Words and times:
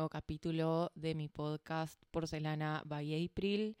nuevo 0.00 0.08
capítulo 0.08 0.90
de 0.94 1.14
mi 1.14 1.28
podcast 1.28 2.02
Porcelana 2.10 2.80
by 2.86 3.26
April. 3.26 3.76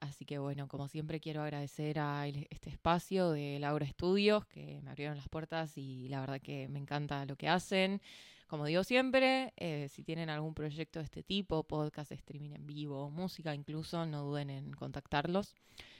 Así 0.00 0.24
que 0.24 0.38
bueno, 0.38 0.66
como 0.66 0.88
siempre 0.88 1.20
quiero 1.20 1.42
agradecer 1.42 1.98
a 1.98 2.26
este 2.26 2.70
espacio 2.70 3.32
de 3.32 3.58
Laura 3.58 3.84
Estudios 3.84 4.46
que 4.46 4.80
me 4.80 4.88
abrieron 4.88 5.18
las 5.18 5.28
puertas 5.28 5.76
y 5.76 6.08
la 6.08 6.20
verdad 6.20 6.40
que 6.40 6.68
me 6.68 6.78
encanta 6.78 7.26
lo 7.26 7.36
que 7.36 7.50
hacen. 7.50 8.00
Como 8.46 8.64
digo 8.64 8.82
siempre, 8.82 9.52
eh, 9.58 9.88
si 9.90 10.02
tienen 10.02 10.30
algún 10.30 10.54
proyecto 10.54 11.00
de 11.00 11.04
este 11.04 11.22
tipo, 11.22 11.64
podcast, 11.64 12.12
streaming 12.12 12.52
en 12.52 12.66
vivo, 12.66 13.10
música 13.10 13.54
incluso, 13.54 14.06
no 14.06 14.22
duden 14.22 14.48
en 14.48 14.72
contactarlos. 14.72 15.54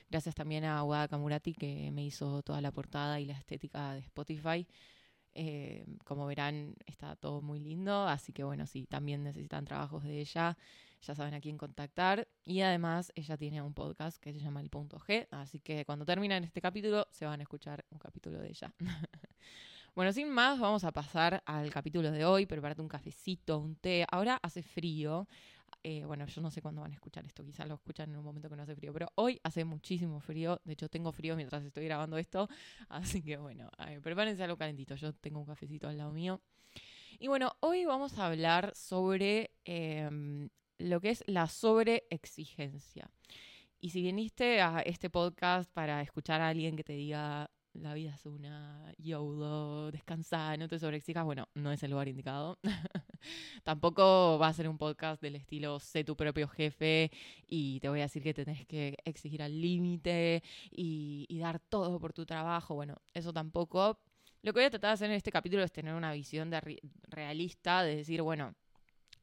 Gracias 0.08 0.34
también 0.34 0.64
a 0.64 0.82
Wada 0.82 1.08
Kamurati 1.08 1.52
que 1.52 1.90
me 1.92 2.06
hizo 2.06 2.42
toda 2.42 2.62
la 2.62 2.72
portada 2.72 3.20
y 3.20 3.26
la 3.26 3.34
estética 3.34 3.92
de 3.92 4.00
Spotify. 4.00 4.66
Eh, 5.40 5.86
como 6.04 6.26
verán, 6.26 6.74
está 6.84 7.14
todo 7.14 7.40
muy 7.42 7.60
lindo, 7.60 8.08
así 8.08 8.32
que 8.32 8.42
bueno, 8.42 8.66
si 8.66 8.86
también 8.86 9.22
necesitan 9.22 9.64
trabajos 9.64 10.02
de 10.02 10.18
ella, 10.18 10.58
ya 11.00 11.14
saben 11.14 11.32
a 11.32 11.40
quién 11.40 11.56
contactar. 11.56 12.26
Y 12.44 12.62
además, 12.62 13.12
ella 13.14 13.36
tiene 13.36 13.62
un 13.62 13.72
podcast 13.72 14.20
que 14.20 14.32
se 14.32 14.40
llama 14.40 14.60
El 14.60 14.68
Punto 14.68 14.98
G, 14.98 15.28
así 15.30 15.60
que 15.60 15.84
cuando 15.84 16.04
terminen 16.04 16.42
este 16.42 16.60
capítulo, 16.60 17.06
se 17.12 17.24
van 17.24 17.38
a 17.38 17.44
escuchar 17.44 17.84
un 17.90 18.00
capítulo 18.00 18.40
de 18.40 18.48
ella. 18.48 18.74
bueno, 19.94 20.12
sin 20.12 20.28
más, 20.28 20.58
vamos 20.58 20.82
a 20.82 20.90
pasar 20.90 21.40
al 21.46 21.70
capítulo 21.70 22.10
de 22.10 22.24
hoy. 22.24 22.44
Prepárate 22.44 22.82
un 22.82 22.88
cafecito, 22.88 23.60
un 23.60 23.76
té. 23.76 24.06
Ahora 24.10 24.40
hace 24.42 24.64
frío, 24.64 25.28
eh, 25.82 26.04
bueno, 26.04 26.26
yo 26.26 26.40
no 26.40 26.50
sé 26.50 26.60
cuándo 26.62 26.82
van 26.82 26.92
a 26.92 26.94
escuchar 26.94 27.24
esto, 27.24 27.44
quizás 27.44 27.68
lo 27.68 27.74
escuchan 27.74 28.10
en 28.10 28.16
un 28.16 28.24
momento 28.24 28.48
que 28.48 28.56
no 28.56 28.62
hace 28.62 28.74
frío, 28.74 28.92
pero 28.92 29.12
hoy 29.14 29.40
hace 29.42 29.64
muchísimo 29.64 30.20
frío, 30.20 30.60
de 30.64 30.72
hecho 30.72 30.88
tengo 30.88 31.12
frío 31.12 31.36
mientras 31.36 31.64
estoy 31.64 31.84
grabando 31.84 32.18
esto, 32.18 32.48
así 32.88 33.22
que 33.22 33.36
bueno, 33.36 33.70
prepárense 34.02 34.42
algo 34.42 34.56
calentito, 34.56 34.94
yo 34.94 35.12
tengo 35.12 35.40
un 35.40 35.46
cafecito 35.46 35.88
al 35.88 35.98
lado 35.98 36.12
mío. 36.12 36.40
Y 37.20 37.26
bueno, 37.26 37.56
hoy 37.60 37.84
vamos 37.84 38.16
a 38.18 38.26
hablar 38.26 38.72
sobre 38.76 39.50
em, 39.64 40.48
lo 40.78 41.00
que 41.00 41.10
es 41.10 41.24
la 41.26 41.48
sobreexigencia. 41.48 43.10
Y 43.80 43.90
si 43.90 44.02
viniste 44.02 44.60
a 44.60 44.80
este 44.80 45.10
podcast 45.10 45.70
para 45.72 46.00
escuchar 46.02 46.40
a 46.40 46.48
alguien 46.48 46.76
que 46.76 46.84
te 46.84 46.92
diga 46.92 47.50
la 47.80 47.94
vida 47.94 48.14
es 48.14 48.26
una, 48.26 48.92
YOLO, 48.98 49.90
descansa, 49.90 50.56
no 50.56 50.68
te 50.68 50.78
sobreexijas, 50.78 51.24
bueno, 51.24 51.48
no 51.54 51.72
es 51.72 51.82
el 51.82 51.90
lugar 51.90 52.08
indicado. 52.08 52.58
Tampoco 53.64 54.38
va 54.38 54.48
a 54.48 54.52
ser 54.52 54.68
un 54.68 54.78
podcast 54.78 55.22
del 55.22 55.36
estilo 55.36 55.78
sé 55.80 56.04
tu 56.04 56.16
propio 56.16 56.48
jefe 56.48 57.10
y 57.46 57.80
te 57.80 57.88
voy 57.88 58.00
a 58.00 58.04
decir 58.04 58.22
que 58.22 58.34
tenés 58.34 58.66
que 58.66 58.96
exigir 59.04 59.42
al 59.42 59.60
límite 59.60 60.42
y, 60.70 61.26
y 61.28 61.38
dar 61.38 61.60
todo 61.60 62.00
por 62.00 62.12
tu 62.12 62.26
trabajo. 62.26 62.74
Bueno, 62.74 62.96
eso 63.14 63.32
tampoco. 63.32 63.98
Lo 64.42 64.52
que 64.52 64.60
voy 64.60 64.66
a 64.66 64.70
tratar 64.70 64.90
de 64.90 64.94
hacer 64.94 65.10
en 65.10 65.16
este 65.16 65.32
capítulo 65.32 65.62
es 65.62 65.72
tener 65.72 65.94
una 65.94 66.12
visión 66.12 66.50
de 66.50 66.80
realista, 67.08 67.82
de 67.82 67.96
decir, 67.96 68.22
bueno, 68.22 68.54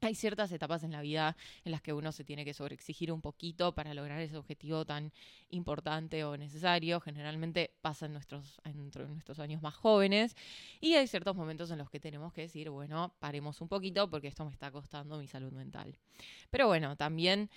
hay 0.05 0.15
ciertas 0.15 0.51
etapas 0.51 0.83
en 0.83 0.91
la 0.91 1.01
vida 1.01 1.35
en 1.63 1.71
las 1.71 1.81
que 1.81 1.93
uno 1.93 2.11
se 2.11 2.23
tiene 2.23 2.45
que 2.45 2.53
sobreexigir 2.53 3.11
un 3.11 3.21
poquito 3.21 3.73
para 3.73 3.93
lograr 3.93 4.21
ese 4.21 4.37
objetivo 4.37 4.85
tan 4.85 5.11
importante 5.49 6.23
o 6.23 6.37
necesario. 6.37 6.99
Generalmente 7.01 7.71
pasa 7.81 8.05
en 8.05 8.13
nuestros, 8.13 8.61
en 8.63 8.77
nuestros 8.77 9.39
años 9.39 9.61
más 9.61 9.73
jóvenes. 9.75 10.35
Y 10.79 10.93
hay 10.93 11.07
ciertos 11.07 11.35
momentos 11.35 11.71
en 11.71 11.79
los 11.79 11.89
que 11.89 11.99
tenemos 11.99 12.33
que 12.33 12.41
decir, 12.41 12.69
bueno, 12.69 13.13
paremos 13.19 13.61
un 13.61 13.67
poquito 13.67 14.09
porque 14.09 14.27
esto 14.27 14.45
me 14.45 14.51
está 14.51 14.71
costando 14.71 15.17
mi 15.17 15.27
salud 15.27 15.51
mental. 15.51 15.97
Pero 16.51 16.67
bueno, 16.67 16.95
también 16.95 17.49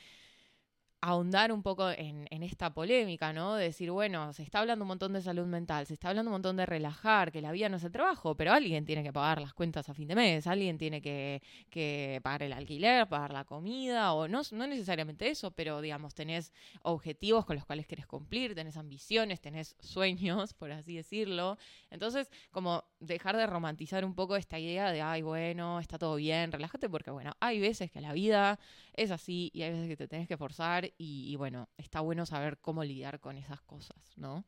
ahondar 1.01 1.53
un 1.53 1.63
poco 1.63 1.91
en, 1.91 2.27
esta 2.43 2.73
polémica, 2.73 3.33
¿no? 3.33 3.55
De 3.55 3.65
decir, 3.65 3.91
bueno, 3.91 4.33
se 4.33 4.43
está 4.43 4.61
hablando 4.61 4.85
un 4.85 4.89
montón 4.89 5.13
de 5.13 5.21
salud 5.21 5.47
mental, 5.47 5.87
se 5.87 5.95
está 5.95 6.09
hablando 6.09 6.31
un 6.31 6.35
montón 6.35 6.57
de 6.57 6.67
relajar, 6.67 7.31
que 7.31 7.41
la 7.41 7.53
vida 7.53 7.69
no 7.69 7.77
es 7.77 7.85
el 7.85 7.93
trabajo, 7.93 8.35
pero 8.37 8.53
alguien 8.53 8.85
tiene 8.85 9.03
que 9.03 9.13
pagar 9.13 9.41
las 9.41 9.55
cuentas 9.55 9.89
a 9.89 9.95
fin 9.95 10.09
de 10.09 10.15
mes, 10.15 10.47
alguien 10.47 10.79
tiene 10.79 11.01
que, 11.01 12.21
pagar 12.23 12.43
el 12.45 12.53
alquiler, 12.53 13.09
pagar 13.09 13.33
la 13.33 13.45
comida, 13.45 14.13
o 14.13 14.29
no, 14.29 14.43
no 14.53 14.67
necesariamente 14.67 15.29
eso, 15.29 15.51
pero 15.53 15.81
digamos, 15.81 16.15
tenés 16.15 16.53
objetivos 16.83 17.45
con 17.45 17.57
los 17.57 17.65
cuales 17.65 17.87
querés 17.87 18.07
cumplir, 18.07 18.55
tenés 18.55 18.77
ambiciones, 18.77 19.41
tenés 19.41 19.77
sueños, 19.81 20.55
por 20.59 20.73
así 20.73 20.97
decirlo. 20.97 21.59
Entonces, 21.91 22.31
como 22.51 22.85
dejar 23.01 23.37
de 23.37 23.47
romantizar 23.47 24.05
un 24.05 24.15
poco 24.15 24.37
esta 24.37 24.59
idea 24.59 24.91
de, 24.91 25.03
ay, 25.03 25.23
bueno, 25.23 25.79
está 25.81 25.99
todo 25.99 26.17
bien, 26.17 26.51
relájate, 26.51 26.89
porque 26.89 27.11
bueno, 27.11 27.33
hay 27.41 27.61
veces 27.61 27.91
que 27.91 28.01
la 28.01 28.13
vida 28.13 28.59
es 28.95 29.11
así 29.11 29.51
y 29.55 29.63
hay 29.63 29.71
veces 29.71 29.89
que 29.89 29.97
te 29.97 30.09
tenés 30.09 30.29
que 30.29 30.37
forzar 30.37 30.88
y, 30.97 31.35
bueno, 31.37 31.69
está 31.77 32.01
bueno 32.01 32.27
saber 32.27 32.59
cómo 32.59 32.85
lidiar 32.85 33.21
con 33.21 33.37
esas 33.37 33.61
cosas, 33.63 33.97
¿no? 34.17 34.45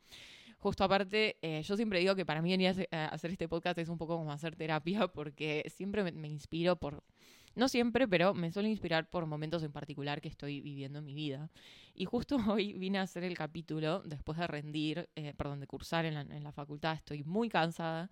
Justo 0.59 0.85
aparte, 0.85 1.39
eh, 1.41 1.63
yo 1.63 1.77
siempre 1.77 2.01
digo 2.01 2.15
que 2.15 2.27
para 2.27 2.43
mí 2.43 2.51
venir 2.51 2.87
a 2.93 3.07
hacer 3.07 3.31
este 3.31 3.49
podcast 3.49 3.79
es 3.79 3.89
un 3.89 3.97
poco 3.97 4.17
como 4.19 4.31
hacer 4.31 4.57
terapia 4.57 5.09
porque 5.13 5.65
siempre 5.75 6.05
me, 6.13 6.29
inspiro 6.29 6.77
por, 6.77 7.03
no 7.55 7.67
siempre, 7.69 8.07
pero 8.07 8.35
me 8.35 8.53
suelo 8.53 8.69
inspirar 8.69 9.09
por 9.09 9.25
momentos 9.25 9.63
en 9.63 9.73
particular 9.73 10.21
que 10.21 10.29
estoy 10.29 10.61
viviendo 10.61 10.99
en 10.99 11.07
mi 11.07 11.15
vida. 11.15 11.51
Y 11.95 12.05
justo 12.05 12.37
hoy 12.49 12.75
vine 12.75 12.99
a 12.99 13.03
hacer 13.03 13.25
el 13.25 13.37
capítulo 13.37 14.03
después 14.05 14.39
de 14.39 14.47
rendir, 14.47 15.09
eh, 15.17 15.33
perdón, 15.35 15.61
de 15.61 15.67
cursar 15.67 16.05
en 16.05 16.15
la, 16.15 16.21
en 16.21 16.45
la, 16.45 16.53
facultad. 16.53 16.95
Estoy 16.95 17.25
muy 17.25 17.49
cansada 17.49 18.11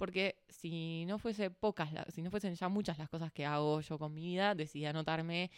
porque 0.00 0.36
si 0.48 1.04
no 1.04 1.18
fuese 1.18 1.50
pocas, 1.50 1.90
si 2.14 2.22
no 2.22 2.30
fuesen 2.30 2.54
ya 2.54 2.70
muchas 2.70 2.96
las 2.96 3.10
cosas 3.10 3.30
que 3.32 3.44
hago 3.44 3.82
yo 3.82 3.98
con 3.98 4.14
mi 4.14 4.22
vida, 4.22 4.54
decidí 4.54 4.86
anotarme 4.86 5.50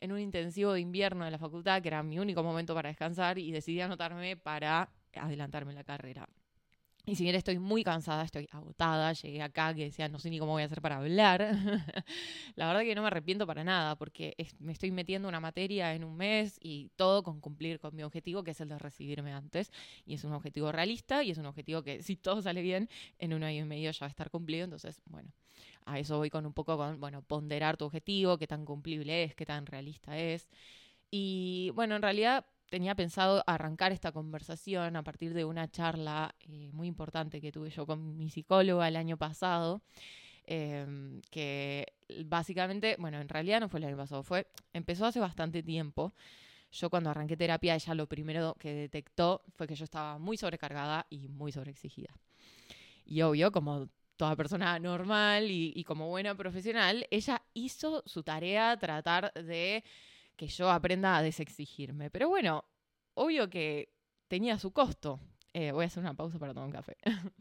en 0.00 0.12
un 0.12 0.18
intensivo 0.18 0.72
de 0.72 0.80
invierno 0.80 1.24
de 1.24 1.30
la 1.30 1.38
facultad, 1.38 1.82
que 1.82 1.88
era 1.88 2.02
mi 2.02 2.18
único 2.18 2.42
momento 2.42 2.74
para 2.74 2.88
descansar, 2.88 3.38
y 3.38 3.52
decidí 3.52 3.80
anotarme 3.80 4.36
para 4.36 4.90
adelantarme 5.14 5.72
la 5.72 5.84
carrera. 5.84 6.28
Y 7.06 7.16
si 7.16 7.24
bien 7.24 7.34
estoy 7.34 7.58
muy 7.58 7.82
cansada, 7.82 8.22
estoy 8.24 8.46
agotada, 8.52 9.12
llegué 9.14 9.42
acá 9.42 9.74
que 9.74 9.84
decía, 9.84 10.08
no 10.08 10.18
sé 10.18 10.28
ni 10.28 10.38
cómo 10.38 10.52
voy 10.52 10.62
a 10.62 10.66
hacer 10.66 10.82
para 10.82 10.98
hablar. 10.98 11.40
la 12.56 12.66
verdad 12.66 12.82
que 12.82 12.94
no 12.94 13.00
me 13.00 13.06
arrepiento 13.06 13.46
para 13.46 13.64
nada, 13.64 13.96
porque 13.96 14.36
me 14.58 14.72
estoy 14.72 14.90
metiendo 14.90 15.26
una 15.26 15.40
materia 15.40 15.94
en 15.94 16.04
un 16.04 16.16
mes 16.16 16.58
y 16.60 16.90
todo 16.96 17.22
con 17.22 17.40
cumplir 17.40 17.80
con 17.80 17.96
mi 17.96 18.02
objetivo, 18.02 18.44
que 18.44 18.50
es 18.50 18.60
el 18.60 18.68
de 18.68 18.78
recibirme 18.78 19.32
antes. 19.32 19.72
Y 20.04 20.14
es 20.14 20.24
un 20.24 20.34
objetivo 20.34 20.72
realista 20.72 21.24
y 21.24 21.30
es 21.30 21.38
un 21.38 21.46
objetivo 21.46 21.82
que 21.82 22.02
si 22.02 22.16
todo 22.16 22.42
sale 22.42 22.60
bien, 22.60 22.88
en 23.18 23.32
un 23.32 23.44
año 23.44 23.62
y 23.64 23.66
medio 23.66 23.90
ya 23.90 24.00
va 24.02 24.06
a 24.06 24.10
estar 24.10 24.30
cumplido. 24.30 24.64
Entonces, 24.64 25.00
bueno, 25.06 25.32
a 25.92 25.98
eso 25.98 26.18
voy 26.18 26.30
con 26.30 26.46
un 26.46 26.52
poco 26.52 26.76
bueno, 26.98 27.22
ponderar 27.22 27.76
tu 27.76 27.84
objetivo, 27.84 28.38
qué 28.38 28.46
tan 28.46 28.64
cumplible 28.64 29.24
es, 29.24 29.34
qué 29.34 29.46
tan 29.46 29.66
realista 29.66 30.18
es. 30.18 30.48
Y 31.10 31.72
bueno, 31.74 31.96
en 31.96 32.02
realidad 32.02 32.46
tenía 32.70 32.94
pensado 32.94 33.42
arrancar 33.46 33.92
esta 33.92 34.12
conversación 34.12 34.96
a 34.96 35.02
partir 35.02 35.34
de 35.34 35.44
una 35.44 35.68
charla 35.68 36.34
eh, 36.40 36.70
muy 36.72 36.86
importante 36.86 37.40
que 37.40 37.52
tuve 37.52 37.70
yo 37.70 37.84
con 37.84 38.16
mi 38.16 38.30
psicóloga 38.30 38.86
el 38.88 38.96
año 38.96 39.16
pasado, 39.16 39.82
em, 40.46 41.20
que 41.30 41.86
básicamente, 42.26 42.96
bueno, 42.98 43.20
en 43.20 43.28
realidad 43.28 43.60
no 43.60 43.68
fue 43.68 43.80
el 43.80 43.86
año 43.86 43.96
pasado, 43.96 44.22
fue, 44.22 44.46
empezó 44.72 45.06
hace 45.06 45.20
bastante 45.20 45.62
tiempo. 45.62 46.14
Yo 46.72 46.88
cuando 46.90 47.10
arranqué 47.10 47.36
terapia, 47.36 47.74
ella 47.74 47.94
lo 47.94 48.06
primero 48.06 48.54
que 48.58 48.72
detectó 48.72 49.42
fue 49.56 49.66
que 49.66 49.74
yo 49.74 49.84
estaba 49.84 50.18
muy 50.18 50.36
sobrecargada 50.36 51.06
y 51.10 51.28
muy 51.28 51.50
sobreexigida. 51.50 52.14
Y 53.04 53.22
obvio, 53.22 53.50
como 53.50 53.88
toda 54.20 54.36
persona 54.36 54.78
normal 54.78 55.50
y, 55.50 55.82
como 55.84 56.10
buena 56.10 56.34
profesional, 56.34 57.06
ella 57.10 57.40
hizo 57.54 58.02
su 58.04 58.22
tarea 58.22 58.76
tratar 58.76 59.32
de 59.32 59.82
que 60.36 60.46
yo 60.46 60.70
aprenda 60.70 61.16
a 61.16 61.22
desexigirme. 61.22 62.10
Pero 62.10 62.28
bueno, 62.28 62.66
obvio 63.14 63.48
que 63.48 63.94
tenía 64.28 64.58
su 64.58 64.72
costo. 64.72 65.20
Eh, 65.54 65.72
voy 65.72 65.84
a 65.84 65.86
hacer 65.86 66.02
una 66.02 66.12
pausa 66.12 66.38
para 66.38 66.52
tomar 66.52 66.66
un 66.66 66.72
café. 66.72 66.98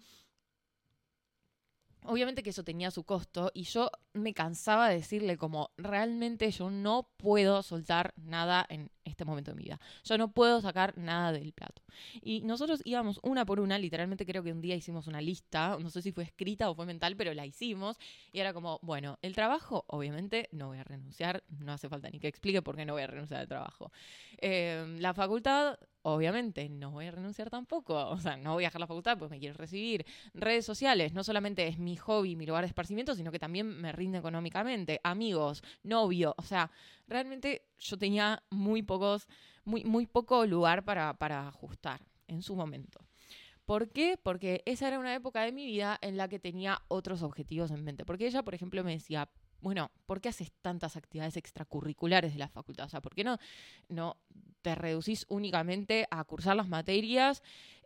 Obviamente 2.04 2.44
que 2.44 2.52
eso 2.52 2.64
tenía 2.64 2.92
su 2.92 3.04
costo 3.04 3.52
y 3.54 3.64
yo 3.64 3.92
me 4.20 4.34
cansaba 4.34 4.90
de 4.90 4.96
decirle 4.96 5.38
como 5.38 5.72
realmente 5.78 6.52
yo 6.52 6.70
no 6.70 7.10
puedo 7.18 7.64
soltar 7.64 8.14
nada 8.18 8.66
en 8.70 8.92
este 9.04 9.26
momento 9.26 9.52
de 9.52 9.58
mi 9.58 9.64
vida. 9.64 9.80
Yo 10.04 10.18
no 10.18 10.32
puedo 10.32 10.62
sacar 10.62 10.98
nada 10.98 11.32
del 11.32 11.52
plato. 11.54 11.82
Y 12.22 12.42
nosotros 12.42 12.82
íbamos 12.86 13.20
una 13.24 13.46
por 13.46 13.60
una, 13.60 13.78
literalmente 13.78 14.26
creo 14.26 14.44
que 14.44 14.52
un 14.52 14.62
día 14.62 14.76
hicimos 14.76 15.08
una 15.08 15.22
lista, 15.22 15.78
no 15.80 15.90
sé 15.90 16.02
si 16.02 16.12
fue 16.12 16.24
escrita 16.24 16.70
o 16.70 16.76
fue 16.76 16.86
mental, 16.86 17.16
pero 17.16 17.34
la 17.34 17.46
hicimos 17.46 17.98
y 18.32 18.40
era 18.40 18.54
como, 18.54 18.80
bueno, 18.82 19.18
el 19.22 19.36
trabajo, 19.36 19.86
obviamente 19.88 20.50
no 20.52 20.68
voy 20.68 20.78
a 20.78 20.84
renunciar, 20.84 21.44
no 21.50 21.74
hace 21.74 21.90
falta 21.90 22.10
ni 22.10 22.20
que 22.20 22.28
explique 22.28 22.62
por 22.62 22.76
qué 22.76 22.86
no 22.86 22.94
voy 22.94 23.04
a 23.04 23.08
renunciar 23.08 23.42
al 23.42 23.48
trabajo. 23.48 23.92
Eh, 24.38 24.98
la 25.00 25.14
facultad, 25.14 25.78
obviamente 26.02 26.70
no 26.70 26.92
voy 26.92 27.08
a 27.08 27.12
renunciar 27.12 27.50
tampoco, 27.50 28.10
o 28.10 28.20
sea, 28.20 28.38
no 28.38 28.54
voy 28.54 28.64
a 28.64 28.68
dejar 28.68 28.82
la 28.82 28.88
facultad 28.88 29.18
pues 29.18 29.32
me 29.32 29.40
quiero 29.40 29.56
recibir. 29.56 30.06
Redes 30.34 30.66
sociales, 30.66 31.14
no 31.14 31.24
solamente 31.24 31.68
es 31.68 31.78
mi 31.78 31.98
hobby, 31.98 32.36
mi 32.36 32.46
lugar 32.46 32.64
de 32.64 32.68
esparcimiento, 32.68 33.16
sino 33.16 33.32
que 33.32 33.40
también 33.40 33.68
me 33.82 33.92
rinde 33.92 34.09
económicamente, 34.16 35.00
amigos, 35.04 35.64
novio, 35.84 36.36
o 36.38 36.44
sea, 36.44 36.72
realmente 37.08 37.64
yo 37.78 37.98
tenía 37.98 38.44
muy 38.50 38.82
pocos, 38.84 39.28
muy, 39.66 39.84
muy 39.84 40.06
poco 40.08 40.46
lugar 40.46 40.84
para, 40.84 41.14
para 41.18 41.48
ajustar 41.48 42.02
en 42.28 42.42
su 42.42 42.56
momento. 42.56 43.00
¿Por 43.66 43.92
qué? 43.92 44.18
Porque 44.18 44.64
esa 44.66 44.88
era 44.88 44.98
una 44.98 45.14
época 45.14 45.44
de 45.44 45.52
mi 45.52 45.66
vida 45.68 46.00
en 46.02 46.18
la 46.18 46.28
que 46.28 46.40
tenía 46.40 46.82
otros 46.88 47.22
objetivos 47.22 47.70
en 47.70 47.84
mente. 47.84 48.04
Porque 48.04 48.26
ella, 48.26 48.42
por 48.42 48.56
ejemplo, 48.56 48.84
me 48.84 48.94
decía, 48.94 49.30
bueno, 49.62 49.92
¿por 50.08 50.22
qué 50.22 50.30
haces 50.30 50.52
tantas 50.62 50.96
actividades 50.96 51.38
extracurriculares 51.38 52.34
de 52.34 52.40
la 52.40 52.48
facultad? 52.48 52.88
O 52.88 52.90
sea, 52.90 53.02
¿por 53.02 53.14
qué 53.14 53.24
no, 53.24 53.38
no 53.88 54.18
te 54.62 54.76
reducís 54.76 55.26
únicamente 55.30 56.08
a 56.12 56.24
cursar 56.24 56.56
las 56.56 56.68
materias 56.68 57.42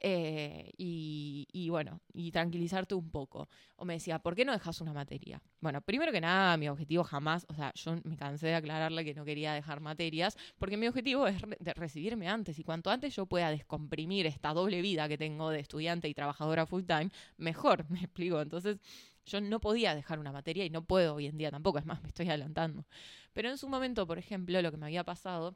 eh, 0.05 0.71
y, 0.77 1.69
bueno, 1.69 2.01
y 2.13 2.31
tranquilizarte 2.31 2.93
un 2.93 3.09
poco. 3.09 3.47
O 3.77 3.85
me 3.85 3.93
decía, 3.93 4.19
¿por 4.19 4.35
qué 4.35 4.43
no 4.43 4.51
dejas 4.51 4.81
una 4.81 4.91
materia? 4.91 5.41
Bueno, 5.61 5.81
primero 5.81 6.11
que 6.11 6.19
nada, 6.19 6.57
mi 6.57 6.67
objetivo 6.67 7.05
jamás, 7.05 7.45
o 7.47 7.53
sea, 7.53 7.71
yo 7.75 7.95
me 8.03 8.17
cansé 8.17 8.47
de 8.47 8.55
aclararle 8.55 9.05
que 9.05 9.13
no 9.13 9.23
quería 9.23 9.53
dejar 9.53 9.79
materias, 9.79 10.37
porque 10.57 10.75
mi 10.75 10.87
objetivo 10.87 11.25
es 11.27 11.41
recibirme 11.75 12.27
antes, 12.27 12.59
y 12.59 12.63
cuanto 12.63 12.89
antes 12.91 13.15
yo 13.15 13.25
pueda 13.27 13.49
descomprimir 13.49 14.25
esta 14.25 14.53
doble 14.53 14.81
vida 14.81 15.07
que 15.07 15.17
tengo 15.17 15.49
de 15.51 15.61
estudiante 15.61 16.09
y 16.09 16.13
trabajadora 16.13 16.65
full 16.65 16.83
time, 16.83 17.09
mejor, 17.37 17.85
me 17.89 17.99
explico. 17.99 18.41
Entonces, 18.41 18.79
yo 19.25 19.39
no 19.39 19.61
podía 19.61 19.95
dejar 19.95 20.19
una 20.19 20.33
materia 20.33 20.65
y 20.65 20.69
no 20.69 20.83
puedo 20.83 21.15
hoy 21.15 21.27
en 21.27 21.37
día 21.37 21.49
tampoco, 21.49 21.79
es 21.79 21.85
más, 21.85 22.01
me 22.01 22.09
estoy 22.09 22.27
adelantando. 22.27 22.85
Pero 23.31 23.49
en 23.49 23.57
su 23.57 23.69
momento, 23.69 24.05
por 24.05 24.17
ejemplo, 24.17 24.61
lo 24.61 24.69
que 24.69 24.77
me 24.77 24.85
había 24.85 25.05
pasado 25.05 25.55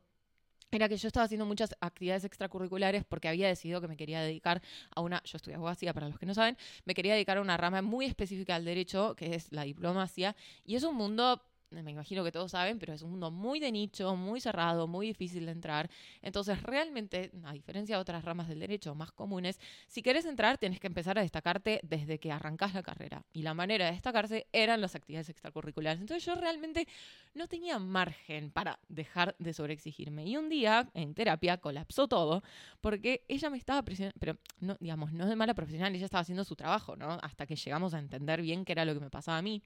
era 0.71 0.89
que 0.89 0.97
yo 0.97 1.07
estaba 1.07 1.25
haciendo 1.25 1.45
muchas 1.45 1.75
actividades 1.79 2.25
extracurriculares 2.25 3.05
porque 3.05 3.27
había 3.27 3.47
decidido 3.47 3.81
que 3.81 3.87
me 3.87 3.97
quería 3.97 4.21
dedicar 4.21 4.61
a 4.95 5.01
una, 5.01 5.21
yo 5.23 5.37
estudié 5.37 5.55
abogacía 5.55 5.93
para 5.93 6.09
los 6.09 6.19
que 6.19 6.25
no 6.25 6.33
saben, 6.33 6.57
me 6.85 6.93
quería 6.93 7.13
dedicar 7.13 7.37
a 7.37 7.41
una 7.41 7.57
rama 7.57 7.81
muy 7.81 8.05
específica 8.05 8.55
del 8.55 8.65
derecho, 8.65 9.15
que 9.15 9.35
es 9.35 9.51
la 9.51 9.63
diplomacia, 9.63 10.35
y 10.65 10.75
es 10.75 10.83
un 10.83 10.95
mundo 10.95 11.41
me 11.69 11.91
imagino 11.91 12.23
que 12.23 12.31
todos 12.31 12.51
saben, 12.51 12.79
pero 12.79 12.93
es 12.93 13.01
un 13.01 13.11
mundo 13.11 13.31
muy 13.31 13.59
de 13.59 13.71
nicho, 13.71 14.15
muy 14.15 14.39
cerrado, 14.39 14.87
muy 14.87 15.07
difícil 15.07 15.45
de 15.45 15.51
entrar. 15.51 15.89
Entonces, 16.21 16.61
realmente, 16.63 17.31
a 17.43 17.53
diferencia 17.53 17.95
de 17.95 18.01
otras 18.01 18.23
ramas 18.23 18.47
del 18.47 18.59
derecho 18.59 18.95
más 18.95 19.11
comunes, 19.11 19.59
si 19.87 20.01
querés 20.01 20.25
entrar, 20.25 20.57
tienes 20.57 20.79
que 20.79 20.87
empezar 20.87 21.17
a 21.17 21.21
destacarte 21.21 21.79
desde 21.83 22.19
que 22.19 22.31
arrancás 22.31 22.73
la 22.73 22.83
carrera. 22.83 23.25
Y 23.33 23.41
la 23.41 23.53
manera 23.53 23.85
de 23.85 23.91
destacarse 23.91 24.47
eran 24.51 24.81
las 24.81 24.95
actividades 24.95 25.29
extracurriculares. 25.29 25.99
Entonces, 25.99 26.25
yo 26.25 26.35
realmente 26.35 26.87
no 27.33 27.47
tenía 27.47 27.79
margen 27.79 28.51
para 28.51 28.79
dejar 28.87 29.35
de 29.39 29.53
sobreexigirme. 29.53 30.25
Y 30.25 30.37
un 30.37 30.49
día, 30.49 30.89
en 30.93 31.13
terapia, 31.13 31.57
colapsó 31.57 32.07
todo, 32.07 32.43
porque 32.81 33.25
ella 33.27 33.49
me 33.49 33.57
estaba 33.57 33.83
presionando, 33.83 34.17
pero 34.19 34.37
no, 34.59 34.77
digamos, 34.79 35.11
no 35.11 35.27
de 35.27 35.35
mala 35.35 35.53
profesional, 35.53 35.93
ella 35.93 36.05
estaba 36.05 36.21
haciendo 36.21 36.43
su 36.43 36.55
trabajo, 36.55 36.95
¿no? 36.95 37.19
Hasta 37.21 37.45
que 37.45 37.55
llegamos 37.55 37.93
a 37.93 37.99
entender 37.99 38.41
bien 38.41 38.65
qué 38.65 38.71
era 38.71 38.85
lo 38.85 38.93
que 38.93 38.99
me 38.99 39.09
pasaba 39.09 39.37
a 39.37 39.41
mí 39.41 39.61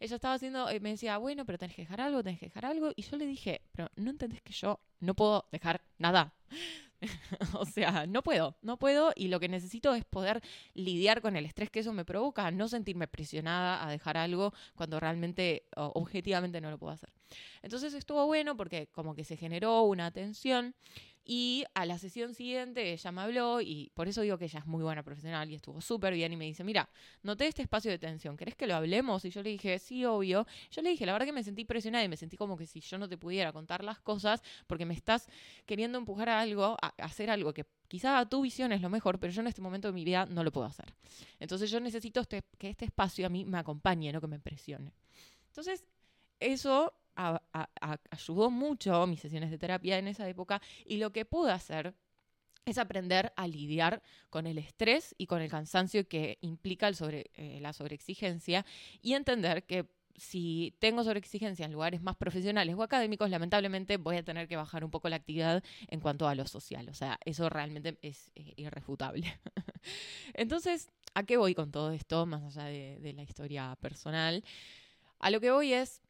ella 0.00 0.16
estaba 0.16 0.34
haciendo, 0.34 0.68
eh, 0.68 0.80
me 0.80 0.90
decía, 0.90 1.18
bueno, 1.18 1.44
pero 1.44 1.58
tenés 1.58 1.76
que 1.76 1.82
dejar 1.82 2.00
algo, 2.00 2.22
tenés 2.22 2.40
que 2.40 2.46
dejar 2.46 2.66
algo. 2.66 2.92
Y 2.96 3.02
yo 3.02 3.16
le 3.16 3.26
dije, 3.26 3.62
pero 3.72 3.88
no 3.96 4.10
entendés 4.10 4.42
que 4.42 4.52
yo 4.52 4.80
no 5.00 5.14
puedo 5.14 5.46
dejar 5.52 5.82
nada. 5.98 6.34
o 7.54 7.66
sea, 7.66 8.06
no 8.06 8.22
puedo, 8.22 8.56
no 8.62 8.78
puedo 8.78 9.12
y 9.14 9.28
lo 9.28 9.40
que 9.40 9.48
necesito 9.48 9.94
es 9.94 10.04
poder 10.04 10.40
lidiar 10.74 11.20
con 11.20 11.36
el 11.36 11.44
estrés 11.44 11.70
que 11.70 11.80
eso 11.80 11.92
me 11.92 12.04
provoca, 12.04 12.50
no 12.50 12.68
sentirme 12.68 13.08
presionada 13.08 13.86
a 13.86 13.90
dejar 13.90 14.16
algo 14.16 14.54
cuando 14.74 15.00
realmente, 15.00 15.66
objetivamente 15.76 16.60
no 16.60 16.70
lo 16.70 16.78
puedo 16.78 16.92
hacer. 16.92 17.10
Entonces 17.62 17.94
estuvo 17.94 18.24
bueno 18.26 18.56
porque 18.56 18.86
como 18.88 19.14
que 19.14 19.24
se 19.24 19.36
generó 19.36 19.82
una 19.82 20.10
tensión 20.10 20.74
y 21.24 21.64
a 21.72 21.86
la 21.86 21.98
sesión 21.98 22.34
siguiente 22.34 22.92
ella 22.92 23.10
me 23.10 23.22
habló 23.22 23.62
y 23.62 23.90
por 23.94 24.08
eso 24.08 24.20
digo 24.20 24.36
que 24.36 24.44
ella 24.44 24.58
es 24.58 24.66
muy 24.66 24.82
buena 24.82 25.02
profesional 25.02 25.50
y 25.50 25.54
estuvo 25.54 25.80
súper 25.80 26.12
bien 26.12 26.32
y 26.32 26.36
me 26.36 26.44
dice, 26.44 26.64
mira, 26.64 26.90
noté 27.22 27.46
este 27.46 27.62
espacio 27.62 27.90
de 27.90 27.98
tensión, 27.98 28.36
¿querés 28.36 28.54
que 28.54 28.66
lo 28.66 28.74
hablemos? 28.74 29.24
Y 29.24 29.30
yo 29.30 29.42
le 29.42 29.50
dije, 29.50 29.78
sí, 29.78 30.04
obvio. 30.04 30.46
Yo 30.70 30.82
le 30.82 30.90
dije, 30.90 31.06
la 31.06 31.12
verdad 31.12 31.26
que 31.26 31.32
me 31.32 31.42
sentí 31.42 31.64
presionada 31.64 32.04
y 32.04 32.08
me 32.08 32.18
sentí 32.18 32.36
como 32.36 32.58
que 32.58 32.66
si 32.66 32.80
yo 32.80 32.98
no 32.98 33.08
te 33.08 33.16
pudiera 33.16 33.52
contar 33.52 33.82
las 33.82 34.00
cosas 34.00 34.42
porque 34.66 34.84
me 34.84 34.92
estás 34.92 35.26
queriendo 35.64 35.96
empujar 35.96 36.28
a 36.28 36.40
algo, 36.40 36.76
a 36.82 36.94
hacer 36.98 37.30
algo 37.30 37.54
que 37.54 37.64
quizá 37.88 38.18
a 38.18 38.28
tu 38.28 38.42
visión 38.42 38.72
es 38.72 38.82
lo 38.82 38.90
mejor, 38.90 39.18
pero 39.18 39.32
yo 39.32 39.40
en 39.40 39.46
este 39.46 39.62
momento 39.62 39.88
de 39.88 39.94
mi 39.94 40.04
vida 40.04 40.26
no 40.26 40.44
lo 40.44 40.52
puedo 40.52 40.66
hacer. 40.66 40.94
Entonces 41.40 41.70
yo 41.70 41.80
necesito 41.80 42.20
este, 42.20 42.42
que 42.58 42.68
este 42.68 42.84
espacio 42.84 43.26
a 43.26 43.30
mí 43.30 43.46
me 43.46 43.58
acompañe, 43.58 44.12
no 44.12 44.20
que 44.20 44.26
me 44.26 44.40
presione. 44.40 44.92
Entonces, 45.48 45.84
eso 46.40 46.92
ayudó 47.14 48.50
mucho 48.50 49.06
mis 49.06 49.20
sesiones 49.20 49.50
de 49.50 49.58
terapia 49.58 49.98
en 49.98 50.08
esa 50.08 50.28
época 50.28 50.60
y 50.84 50.98
lo 50.98 51.12
que 51.12 51.24
pude 51.24 51.52
hacer 51.52 51.94
es 52.64 52.78
aprender 52.78 53.32
a 53.36 53.46
lidiar 53.46 54.02
con 54.30 54.46
el 54.46 54.58
estrés 54.58 55.14
y 55.18 55.26
con 55.26 55.42
el 55.42 55.50
cansancio 55.50 56.08
que 56.08 56.38
implica 56.40 56.88
el 56.88 56.94
sobre, 56.94 57.30
eh, 57.34 57.58
la 57.60 57.72
sobreexigencia 57.72 58.64
y 59.02 59.14
entender 59.14 59.64
que 59.64 59.86
si 60.16 60.74
tengo 60.78 61.02
sobreexigencia 61.02 61.66
en 61.66 61.72
lugares 61.72 62.00
más 62.00 62.16
profesionales 62.16 62.76
o 62.78 62.82
académicos, 62.82 63.28
lamentablemente 63.30 63.96
voy 63.96 64.16
a 64.16 64.22
tener 64.22 64.46
que 64.46 64.56
bajar 64.56 64.84
un 64.84 64.90
poco 64.90 65.08
la 65.08 65.16
actividad 65.16 65.62
en 65.88 66.00
cuanto 66.00 66.28
a 66.28 66.34
lo 66.36 66.46
social. 66.46 66.88
O 66.88 66.94
sea, 66.94 67.18
eso 67.24 67.48
realmente 67.48 67.98
es 68.00 68.30
eh, 68.36 68.54
irrefutable. 68.56 69.38
Entonces, 70.34 70.88
¿a 71.14 71.24
qué 71.24 71.36
voy 71.36 71.54
con 71.54 71.72
todo 71.72 71.90
esto, 71.90 72.26
más 72.26 72.44
allá 72.44 72.66
de 72.66 73.12
la 73.12 73.22
historia 73.22 73.76
personal? 73.80 74.44
A 75.18 75.30
lo 75.30 75.40
que 75.40 75.50
voy 75.50 75.72
es, 75.72 76.03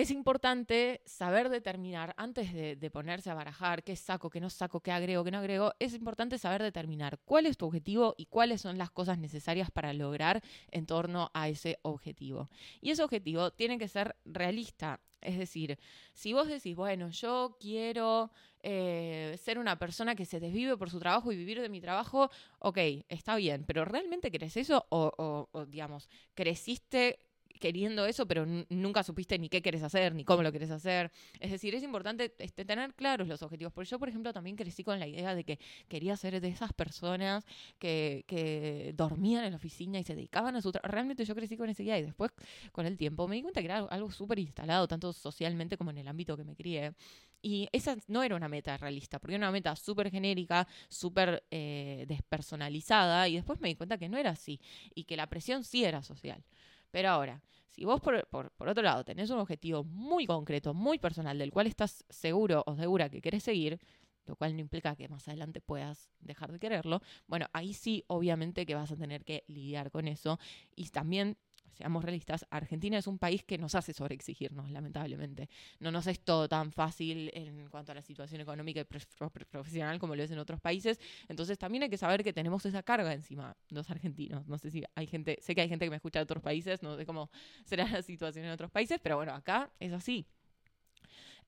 es 0.00 0.10
importante 0.10 1.02
saber 1.04 1.48
determinar, 1.50 2.14
antes 2.16 2.52
de, 2.52 2.90
ponerse 2.90 3.30
a 3.30 3.34
barajar 3.34 3.82
qué 3.84 3.96
saco, 3.96 4.30
qué 4.30 4.40
no 4.40 4.48
saco, 4.48 4.80
qué 4.80 4.92
agrego, 4.92 5.24
qué 5.24 5.30
no 5.30 5.38
agrego, 5.38 5.74
es 5.78 5.94
importante 5.94 6.38
saber 6.38 6.62
determinar 6.62 7.18
cuál 7.24 7.46
es 7.46 7.56
tu 7.56 7.66
objetivo 7.66 8.14
y 8.16 8.26
cuáles 8.26 8.62
son 8.62 8.78
las 8.78 8.90
cosas 8.90 9.18
necesarias 9.18 9.70
para 9.70 9.92
lograr 9.92 10.42
en 10.70 10.86
torno 10.86 11.30
a 11.34 11.48
ese 11.48 11.78
objetivo. 11.82 12.48
Y 12.80 12.90
ese 12.90 13.02
objetivo 13.02 13.50
tiene 13.50 13.78
que 13.78 13.88
ser 13.88 14.16
realista. 14.24 15.00
Es 15.20 15.36
decir, 15.36 15.78
si 16.14 16.32
vos 16.32 16.48
decís, 16.48 16.74
bueno, 16.74 17.10
yo 17.10 17.58
quiero 17.60 18.30
eh, 18.62 19.38
ser 19.42 19.58
una 19.58 19.78
persona 19.78 20.14
que 20.14 20.24
se 20.24 20.40
desvive 20.40 20.78
por 20.78 20.88
su 20.88 20.98
trabajo 20.98 21.30
y 21.30 21.36
vivir 21.36 21.60
de 21.60 21.68
mi 21.68 21.80
trabajo, 21.82 22.30
ok, 22.58 22.78
está 23.08 23.36
bien, 23.36 23.64
pero 23.66 23.84
¿realmente 23.84 24.30
crees 24.30 24.56
eso? 24.56 24.86
O, 24.88 25.48
o 25.52 25.66
digamos, 25.66 26.08
creciste 26.34 27.18
queriendo 27.60 28.06
eso, 28.06 28.26
pero 28.26 28.44
nunca 28.68 29.04
supiste 29.04 29.38
ni 29.38 29.48
qué 29.48 29.62
quieres 29.62 29.82
hacer, 29.82 30.14
ni 30.14 30.24
cómo 30.24 30.42
lo 30.42 30.50
quieres 30.50 30.70
hacer. 30.70 31.12
Es 31.38 31.52
decir, 31.52 31.74
es 31.74 31.82
importante 31.84 32.34
este, 32.38 32.64
tener 32.64 32.94
claros 32.94 33.28
los 33.28 33.42
objetivos. 33.42 33.72
Porque 33.72 33.88
yo, 33.88 33.98
por 33.98 34.08
ejemplo, 34.08 34.32
también 34.32 34.56
crecí 34.56 34.82
con 34.82 34.98
la 34.98 35.06
idea 35.06 35.34
de 35.34 35.44
que 35.44 35.58
quería 35.88 36.16
ser 36.16 36.40
de 36.40 36.48
esas 36.48 36.72
personas 36.72 37.44
que, 37.78 38.24
que 38.26 38.92
dormían 38.96 39.44
en 39.44 39.52
la 39.52 39.56
oficina 39.58 40.00
y 40.00 40.04
se 40.04 40.16
dedicaban 40.16 40.56
a 40.56 40.62
su 40.62 40.72
trabajo. 40.72 40.90
Realmente 40.92 41.24
yo 41.24 41.34
crecí 41.34 41.56
con 41.56 41.68
esa 41.70 41.82
idea 41.82 41.98
y 41.98 42.02
después, 42.02 42.32
con 42.72 42.86
el 42.86 42.96
tiempo, 42.96 43.28
me 43.28 43.36
di 43.36 43.42
cuenta 43.42 43.60
que 43.60 43.66
era 43.66 43.78
algo 43.78 44.10
súper 44.10 44.38
instalado, 44.38 44.88
tanto 44.88 45.12
socialmente 45.12 45.76
como 45.76 45.90
en 45.90 45.98
el 45.98 46.08
ámbito 46.08 46.36
que 46.36 46.44
me 46.44 46.56
crié. 46.56 46.94
Y 47.42 47.68
esa 47.72 47.96
no 48.06 48.22
era 48.22 48.36
una 48.36 48.48
meta 48.48 48.76
realista, 48.76 49.18
porque 49.18 49.34
era 49.36 49.46
una 49.46 49.52
meta 49.52 49.74
súper 49.76 50.10
genérica, 50.10 50.66
súper 50.88 51.44
eh, 51.50 52.04
despersonalizada, 52.06 53.28
y 53.28 53.36
después 53.36 53.60
me 53.60 53.68
di 53.68 53.76
cuenta 53.76 53.96
que 53.96 54.08
no 54.08 54.18
era 54.18 54.30
así, 54.30 54.60
y 54.94 55.04
que 55.04 55.16
la 55.16 55.26
presión 55.26 55.64
sí 55.64 55.84
era 55.84 56.02
social. 56.02 56.44
Pero 56.90 57.10
ahora, 57.10 57.42
si 57.68 57.84
vos 57.84 58.00
por, 58.00 58.26
otro 58.58 58.82
lado 58.82 59.04
tenés 59.04 59.30
un 59.30 59.38
objetivo 59.38 59.84
muy 59.84 60.26
concreto, 60.26 60.74
muy 60.74 60.98
personal, 60.98 61.38
del 61.38 61.52
cual 61.52 61.66
estás 61.66 62.04
seguro 62.08 62.64
o 62.66 62.76
segura 62.76 63.08
que 63.08 63.20
querés 63.20 63.44
seguir, 63.44 63.78
lo 64.26 64.36
cual 64.36 64.54
no 64.54 64.60
implica 64.60 64.96
que 64.96 65.08
más 65.08 65.26
adelante 65.28 65.60
puedas 65.60 66.10
dejar 66.20 66.52
de 66.52 66.58
quererlo, 66.58 67.00
bueno, 67.26 67.46
ahí 67.52 67.72
sí 67.72 68.04
obviamente 68.06 68.66
que 68.66 68.74
vas 68.74 68.90
a 68.92 68.96
tener 68.96 69.24
que 69.24 69.44
lidiar 69.48 69.90
con 69.90 70.08
eso. 70.08 70.38
Y 70.76 70.88
también 70.90 71.36
seamos 71.72 72.04
realistas, 72.04 72.46
Argentina 72.50 72.98
es 72.98 73.06
un 73.06 73.18
país 73.18 73.42
que 73.44 73.58
nos 73.58 73.74
hace 73.74 73.92
sobreexigirnos, 73.92 74.70
lamentablemente. 74.70 75.48
No 75.78 75.90
nos 75.90 76.06
es 76.06 76.20
todo 76.20 76.48
tan 76.48 76.72
fácil 76.72 77.30
en 77.34 77.68
cuanto 77.68 77.92
a 77.92 77.94
la 77.94 78.02
situación 78.02 78.40
económica 78.40 78.80
y 78.80 78.84
profesional 78.84 79.98
como 79.98 80.14
lo 80.16 80.22
es 80.22 80.30
en 80.30 80.38
otros 80.38 80.60
países. 80.60 80.98
Entonces 81.28 81.58
también 81.58 81.82
hay 81.82 81.90
que 81.90 81.98
saber 81.98 82.22
que 82.22 82.32
tenemos 82.32 82.64
esa 82.66 82.82
carga 82.82 83.12
encima, 83.12 83.56
los 83.70 83.90
argentinos. 83.90 84.46
No 84.46 84.58
sé 84.58 84.70
si 84.70 84.82
hay 84.94 85.06
gente, 85.06 85.38
sé 85.40 85.54
que 85.54 85.60
hay 85.60 85.68
gente 85.68 85.86
que 85.86 85.90
me 85.90 85.96
escucha 85.96 86.18
de 86.18 86.24
otros 86.24 86.42
países, 86.42 86.82
no 86.82 86.96
sé 86.96 87.06
cómo 87.06 87.30
será 87.64 87.88
la 87.88 88.02
situación 88.02 88.44
en 88.44 88.52
otros 88.52 88.70
países, 88.70 88.98
pero 89.02 89.16
bueno, 89.16 89.32
acá 89.32 89.70
es 89.78 89.92
así. 89.92 90.26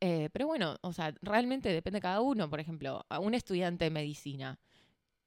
Eh, 0.01 0.31
pero 0.33 0.49
bueno, 0.49 0.77
o 0.81 0.93
sea, 0.93 1.15
realmente 1.23 1.69
depende 1.69 1.99
de 1.99 2.03
cada 2.03 2.21
uno. 2.21 2.51
Por 2.51 2.59
ejemplo, 2.59 3.07
a 3.09 3.21
un 3.21 3.35
estudiante 3.35 3.85
de 3.85 3.91
medicina 3.91 4.59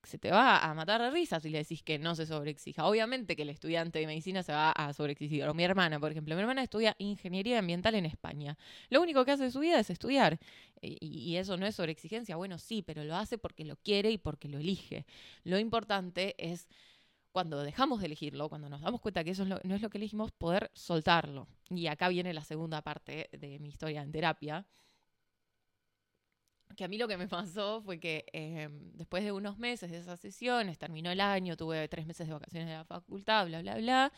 se 0.06 0.18
te 0.18 0.32
va 0.32 0.60
a 0.60 0.74
matar 0.74 1.02
de 1.02 1.12
risa 1.12 1.40
si 1.40 1.50
le 1.50 1.60
decís 1.60 1.84
que 1.84 2.00
no 2.00 2.16
se 2.16 2.26
sobreexija. 2.26 2.86
Obviamente 2.86 3.36
que 3.36 3.42
el 3.42 3.50
estudiante 3.50 4.00
de 4.00 4.08
medicina 4.08 4.44
se 4.44 4.54
va 4.54 4.72
a 4.72 4.94
sobreexigir. 4.94 5.46
O 5.48 5.54
mi 5.54 5.64
hermana, 5.64 6.00
por 6.00 6.12
ejemplo. 6.12 6.36
Mi 6.36 6.42
hermana 6.42 6.64
estudia 6.64 6.96
ingeniería 7.00 7.60
ambiental 7.60 7.96
en 7.96 8.06
España. 8.06 8.58
Lo 8.90 9.02
único 9.02 9.26
que 9.26 9.32
hace 9.32 9.44
de 9.44 9.52
su 9.52 9.60
vida 9.60 9.80
es 9.80 9.90
estudiar. 9.90 10.40
Y, 10.82 11.36
eso 11.36 11.58
no 11.58 11.66
es 11.66 11.76
sobreexigencia. 11.76 12.36
Bueno, 12.36 12.58
sí, 12.58 12.82
pero 12.82 13.04
lo 13.04 13.16
hace 13.16 13.38
porque 13.38 13.66
lo 13.66 13.76
quiere 13.78 14.12
y 14.12 14.18
porque 14.18 14.48
lo 14.48 14.60
elige. 14.60 15.06
Lo 15.44 15.58
importante 15.60 16.36
es 16.38 16.68
cuando 17.32 17.64
dejamos 17.64 18.00
de 18.00 18.06
elegirlo, 18.06 18.48
cuando 18.50 18.70
nos 18.70 18.82
damos 18.82 19.02
cuenta 19.02 19.24
que 19.24 19.32
eso 19.32 19.46
no 19.46 19.58
es 19.58 19.82
lo 19.82 19.90
que 19.90 19.98
elegimos, 19.98 20.32
poder 20.32 20.72
soltarlo. 20.74 21.48
Y 21.70 21.88
acá 21.88 22.08
viene 22.10 22.34
la 22.34 22.44
segunda 22.44 22.82
parte 22.82 23.30
de 23.34 23.60
mi 23.60 23.70
historia 23.70 24.02
en 24.02 24.12
terapia 24.12 24.66
que 26.76 26.84
a 26.84 26.88
mí 26.88 26.98
lo 26.98 27.08
que 27.08 27.18
me 27.18 27.28
pasó 27.28 27.82
fue 27.82 28.00
que 28.00 28.26
em, 28.34 28.92
después 28.94 29.24
de 29.24 29.32
unos 29.32 29.58
meses 29.58 29.92
de 29.92 29.98
esas 29.98 30.20
sesiones, 30.20 30.78
terminó 30.78 31.12
el 31.12 31.22
año, 31.22 31.56
tuve 31.58 31.88
tres 31.88 32.06
meses 32.06 32.28
de 32.28 32.34
vacaciones 32.34 32.68
de 32.70 32.76
la 32.76 32.86
facultad, 32.86 33.48
bla, 33.48 33.62
bla, 33.62 33.76
bla, 33.76 34.12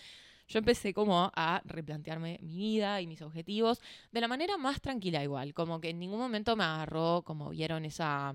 yo 0.47 0.59
empecé 0.59 0.93
como 0.93 1.31
a 1.35 1.61
replantearme 1.65 2.39
mi 2.41 2.57
vida 2.57 3.01
y 3.01 3.07
mis 3.07 3.21
objetivos 3.21 3.81
de 4.11 4.21
la 4.21 4.27
manera 4.27 4.57
más 4.57 4.81
tranquila 4.81 5.23
igual, 5.23 5.53
como 5.53 5.81
que 5.81 5.89
en 5.89 5.99
ningún 5.99 6.19
momento 6.19 6.55
me 6.55 6.63
agarró, 6.63 7.23
como 7.23 7.49
vieron, 7.49 7.83
esa, 7.85 8.33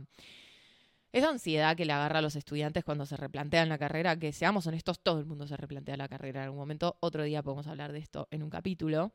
esa 1.12 1.30
ansiedad 1.30 1.76
que 1.76 1.86
le 1.86 1.92
agarra 1.92 2.18
a 2.18 2.22
los 2.22 2.36
estudiantes 2.36 2.84
cuando 2.84 3.06
se 3.06 3.16
replantean 3.16 3.68
la 3.70 3.78
carrera, 3.78 4.18
que 4.18 4.32
seamos 4.32 4.66
honestos, 4.66 5.00
todo 5.00 5.20
el 5.20 5.26
mundo 5.26 5.46
se 5.46 5.56
replantea 5.56 5.96
la 5.96 6.08
carrera 6.08 6.40
en 6.40 6.44
algún 6.44 6.58
momento, 6.58 6.96
otro 7.00 7.22
día 7.22 7.42
podemos 7.42 7.66
hablar 7.66 7.92
de 7.92 8.00
esto 8.00 8.28
en 8.30 8.42
un 8.42 8.50
capítulo. 8.50 9.12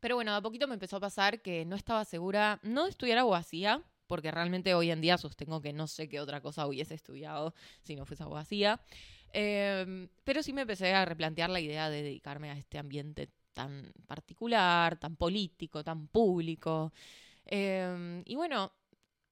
Pero 0.00 0.16
bueno, 0.16 0.34
a 0.34 0.42
poquito 0.42 0.66
me 0.66 0.74
empezó 0.74 0.96
a 0.96 1.00
pasar 1.00 1.42
que 1.42 1.64
no 1.64 1.76
estaba 1.76 2.04
segura, 2.04 2.58
no 2.62 2.84
de 2.84 2.90
estudiar 2.90 3.18
abogacía, 3.18 3.82
porque 4.06 4.30
realmente 4.30 4.74
hoy 4.74 4.90
en 4.90 5.00
día 5.00 5.18
sostengo 5.18 5.60
que 5.60 5.72
no 5.72 5.86
sé 5.86 6.08
qué 6.08 6.20
otra 6.20 6.40
cosa 6.40 6.66
hubiese 6.66 6.94
estudiado 6.94 7.54
si 7.82 7.94
no 7.94 8.06
fuese 8.06 8.24
abogacía. 8.24 8.80
Em, 9.32 10.08
pero 10.24 10.42
sí 10.42 10.52
me 10.52 10.62
empecé 10.62 10.92
a 10.92 11.04
replantear 11.04 11.50
la 11.50 11.60
idea 11.60 11.88
de 11.90 12.02
dedicarme 12.02 12.50
a 12.50 12.56
este 12.56 12.78
ambiente 12.78 13.30
tan 13.52 13.92
particular, 14.06 14.98
tan 14.98 15.16
político, 15.16 15.84
tan 15.84 16.08
público. 16.08 16.92
Em, 17.46 18.22
y 18.26 18.34
bueno, 18.34 18.72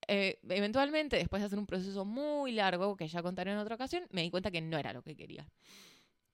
eh, 0.07 0.39
eventualmente, 0.49 1.17
después 1.17 1.43
de 1.43 1.47
hacer 1.47 1.59
un 1.59 1.67
proceso 1.67 2.05
muy 2.05 2.53
largo, 2.53 2.97
que 2.97 3.09
ya 3.09 3.23
contaré 3.23 3.53
en 3.53 3.59
otra 3.59 3.75
ocasión, 3.75 4.05
me 4.11 4.23
di 4.23 4.31
cuenta 4.31 4.51
que 4.51 4.61
no 4.61 4.79
era 4.79 4.93
lo 4.93 5.03
que 5.03 5.17
quería. 5.17 5.47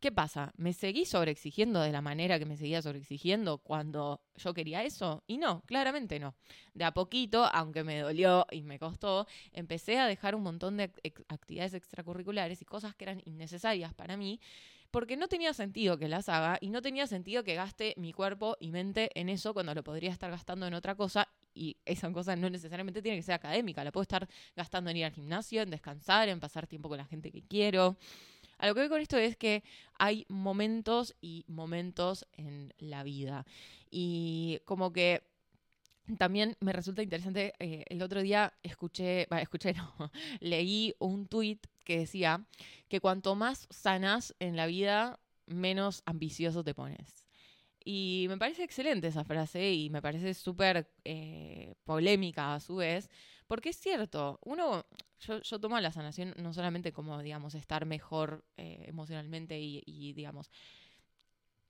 ¿Qué 0.04 0.12
pasa? 0.12 0.52
¿Me 0.58 0.74
seguí 0.74 1.06
sobreexigiendo 1.06 1.80
de 1.80 1.90
la 1.90 2.02
manera 2.02 2.38
que 2.38 2.44
me 2.44 2.58
seguía 2.58 2.82
sobreexigiendo 2.82 3.56
cuando 3.56 4.20
yo 4.36 4.52
quería 4.52 4.82
eso? 4.82 5.24
Y 5.26 5.38
no, 5.38 5.62
claramente 5.62 6.18
no. 6.18 6.34
De 6.74 6.84
a 6.84 6.92
poquito, 6.92 7.46
aunque 7.46 7.84
me 7.84 8.00
dolió 8.00 8.44
y 8.50 8.60
me 8.64 8.78
costó, 8.78 9.26
empecé 9.54 9.98
a 9.98 10.06
dejar 10.06 10.34
un 10.34 10.42
montón 10.42 10.76
de 10.76 10.92
actividades 11.28 11.72
extracurriculares 11.72 12.60
y 12.60 12.66
cosas 12.66 12.94
que 12.94 13.04
eran 13.04 13.22
innecesarias 13.24 13.94
para 13.94 14.18
mí, 14.18 14.40
porque 14.90 15.16
no 15.16 15.26
tenía 15.26 15.54
sentido 15.54 15.96
que 15.96 16.06
las 16.06 16.28
haga 16.28 16.58
y 16.60 16.68
no 16.68 16.82
tenía 16.82 17.06
sentido 17.06 17.42
que 17.42 17.54
gaste 17.54 17.94
mi 17.96 18.12
cuerpo 18.12 18.58
y 18.60 18.72
mente 18.72 19.08
en 19.18 19.30
eso 19.30 19.54
cuando 19.54 19.74
lo 19.74 19.82
podría 19.82 20.12
estar 20.12 20.30
gastando 20.30 20.66
en 20.66 20.74
otra 20.74 20.96
cosa 20.96 21.28
y 21.54 21.78
esa 21.86 22.12
cosa 22.12 22.36
no 22.36 22.50
necesariamente 22.50 23.00
tiene 23.00 23.16
que 23.16 23.22
ser 23.22 23.36
académica, 23.36 23.82
la 23.82 23.90
puedo 23.90 24.02
estar 24.02 24.28
gastando 24.54 24.90
en 24.90 24.98
ir 24.98 25.06
al 25.06 25.12
gimnasio, 25.12 25.62
en 25.62 25.70
descansar, 25.70 26.28
en 26.28 26.40
pasar 26.40 26.66
tiempo 26.66 26.90
con 26.90 26.98
la 26.98 27.06
gente 27.06 27.32
que 27.32 27.42
quiero. 27.42 27.96
A 28.58 28.66
lo 28.66 28.74
que 28.74 28.80
voy 28.80 28.88
con 28.88 29.00
esto 29.00 29.16
es 29.16 29.36
que 29.36 29.62
hay 29.98 30.26
momentos 30.28 31.14
y 31.20 31.44
momentos 31.48 32.26
en 32.32 32.72
la 32.78 33.02
vida. 33.02 33.46
Y 33.90 34.60
como 34.64 34.92
que 34.92 35.22
también 36.18 36.56
me 36.60 36.72
resulta 36.72 37.02
interesante, 37.02 37.54
eh, 37.58 37.84
el 37.88 38.02
otro 38.02 38.22
día 38.22 38.52
escuché, 38.62 39.26
escuché, 39.40 39.72
no, 39.98 40.10
leí 40.40 40.94
un 40.98 41.26
tuit 41.26 41.66
que 41.84 41.98
decía 41.98 42.44
que 42.88 43.00
cuanto 43.00 43.34
más 43.34 43.66
sanas 43.70 44.34
en 44.38 44.56
la 44.56 44.66
vida, 44.66 45.18
menos 45.46 46.02
ambicioso 46.06 46.62
te 46.64 46.74
pones. 46.74 47.26
Y 47.84 48.26
me 48.28 48.38
parece 48.38 48.64
excelente 48.64 49.08
esa 49.08 49.24
frase 49.24 49.72
y 49.72 49.90
me 49.90 50.00
parece 50.00 50.32
súper 50.32 50.90
eh, 51.04 51.74
polémica 51.84 52.54
a 52.54 52.60
su 52.60 52.76
vez, 52.76 53.10
porque 53.46 53.70
es 53.70 53.76
cierto, 53.76 54.38
uno, 54.42 54.86
yo, 55.20 55.60
tomo 55.60 55.78
la 55.80 55.92
sanación 55.92 56.34
no 56.38 56.52
solamente 56.52 56.92
como, 56.92 57.22
digamos, 57.22 57.54
estar 57.54 57.86
mejor 57.86 58.44
eh, 58.56 58.84
emocionalmente 58.86 59.58
y, 59.60 60.12
digamos, 60.14 60.50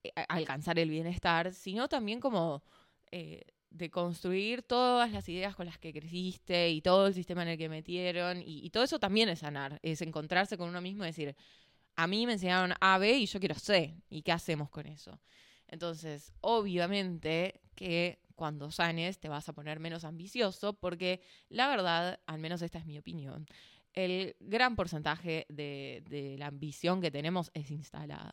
eh, 0.03 0.13
alcanzar 0.29 0.79
el 0.79 0.91
bienestar, 0.91 1.53
sino 1.53 1.89
también 1.89 2.21
como 2.21 2.63
eh, 3.11 3.43
de 3.71 3.91
construir 3.91 4.63
todas 4.63 5.11
las 5.11 5.29
ideas 5.29 5.57
con 5.57 5.67
las 5.67 5.79
que 5.79 5.93
creciste 5.93 6.71
y 6.71 6.81
todo 6.81 7.09
el 7.09 7.15
sistema 7.15 7.43
en 7.43 7.49
el 7.49 7.59
que 7.59 7.69
metieron. 7.69 8.41
Y, 8.41 8.65
y, 8.65 8.71
todo 8.71 8.85
eso 8.85 8.99
también 8.99 9.29
es 9.29 9.41
sanar, 9.41 9.81
es 9.83 10.01
encontrarse 10.03 10.57
con 10.57 10.69
uno 10.69 10.81
mismo 10.81 11.05
y 11.05 11.09
decir, 11.09 11.35
a 11.97 12.07
mí 12.07 12.27
me 12.27 12.35
enseñaron 12.35 12.75
A, 12.81 12.99
B 12.99 13.13
y 13.19 13.27
yo 13.27 13.41
quiero 13.41 13.57
C. 13.57 13.97
¿Y 14.09 14.23
qué 14.23 14.33
hacemos 14.33 14.71
con 14.71 14.87
eso? 14.87 15.21
Entonces, 15.69 16.33
obviamente 16.41 17.61
que 17.75 18.21
cuando 18.35 18.71
sanes 18.71 19.19
te 19.19 19.29
vas 19.29 19.49
a 19.49 19.53
poner 19.53 19.81
menos 19.81 20.05
ambicioso 20.05 20.75
porque 20.75 21.21
la 21.49 21.69
verdad, 21.69 22.21
al 22.27 22.39
menos 22.39 22.63
esta 22.63 22.79
es 22.79 22.87
mi 22.87 22.99
opinión, 22.99 23.47
el 23.95 24.37
gran 24.41 24.77
porcentaje 24.77 25.47
de, 25.49 26.37
la 26.39 26.49
ambición 26.49 27.01
que 27.01 27.11
tenemos 27.11 27.51
es 27.55 27.71
instalada. 27.71 28.33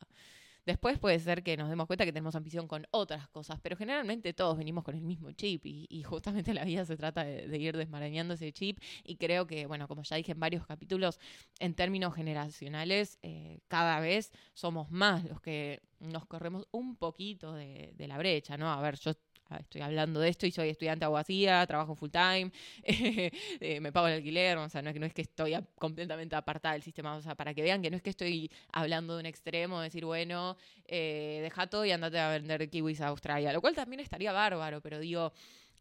Después 0.64 1.00
puede 1.00 1.18
ser 1.18 1.42
que 1.42 1.58
nos 1.58 1.70
demos 1.70 1.88
cuenta 1.88 2.06
que 2.06 2.14
tenemos 2.14 2.36
ambición 2.36 2.68
con 2.68 2.86
otras 2.92 3.28
cosas, 3.30 3.60
pero 3.64 3.76
generalmente 3.76 4.32
todos 4.34 4.58
venimos 4.60 4.84
con 4.84 4.96
el 4.96 5.02
mismo 5.02 5.32
chip 5.32 5.66
y, 5.66 6.04
justamente 6.04 6.54
la 6.54 6.66
vida 6.66 6.86
se 6.86 6.98
trata 6.98 7.24
de, 7.24 7.58
ir 7.58 7.76
desmarañando 7.76 8.36
ese 8.36 8.52
chip 8.54 8.78
y 9.04 9.16
creo 9.16 9.48
que, 9.48 9.66
bueno, 9.66 9.88
como 9.88 10.04
ya 10.04 10.18
dije 10.18 10.34
en 10.34 10.40
varios 10.40 10.66
capítulos, 10.68 11.20
en 11.60 11.74
términos 11.74 12.14
generacionales, 12.14 13.18
eh, 13.24 13.60
cada 13.68 14.00
vez 14.00 14.32
somos 14.54 14.92
más 14.92 15.24
los 15.26 15.42
que 15.42 15.82
nos 16.00 16.28
corremos 16.28 16.68
un 16.72 16.96
poquito 16.96 17.54
de, 17.54 17.94
de 17.96 18.08
la 18.08 18.20
brecha, 18.20 18.56
¿no? 18.56 18.72
A 18.72 18.80
ver, 18.82 19.00
yo 19.00 19.14
estoy 19.58 19.82
hablando 19.82 20.20
de 20.20 20.30
esto 20.30 20.46
y 20.46 20.52
soy 20.52 20.70
estudiante 20.70 21.06
abogacía, 21.06 21.66
trabajo 21.68 21.96
full 21.96 22.10
time, 22.10 22.52
eh, 22.84 23.80
me 23.82 23.92
pago 23.92 24.08
el 24.08 24.14
alquiler, 24.14 24.58
o 24.58 24.70
sea, 24.70 24.82
no 24.82 24.90
es, 24.90 25.00
no 25.00 25.06
es 25.06 25.14
que 25.14 25.22
estoy 25.22 25.56
completamente 25.78 26.36
apartada 26.36 26.74
del 26.74 26.84
sistema, 26.84 27.16
o 27.16 27.22
sea, 27.22 27.36
para 27.36 27.54
que 27.54 27.62
vean 27.62 27.82
que 27.82 27.90
no 27.90 27.98
es 27.98 28.04
que 28.04 28.10
estoy 28.10 28.52
hablando 28.72 29.16
de 29.16 29.22
un 29.22 29.26
extremo, 29.26 29.82
decir, 29.82 30.06
bueno, 30.06 30.58
eh, 30.86 31.40
deja 31.42 31.68
todo 31.68 31.86
y 31.86 31.92
andate 31.92 32.20
a 32.20 32.30
vender 32.30 32.70
kiwis 32.70 33.02
a 33.02 33.08
Australia, 33.08 33.54
lo 33.54 33.62
cual 33.62 33.76
también 33.76 34.00
estaría 34.00 34.32
bárbaro, 34.32 34.82
pero 34.82 35.00
digo, 35.00 35.34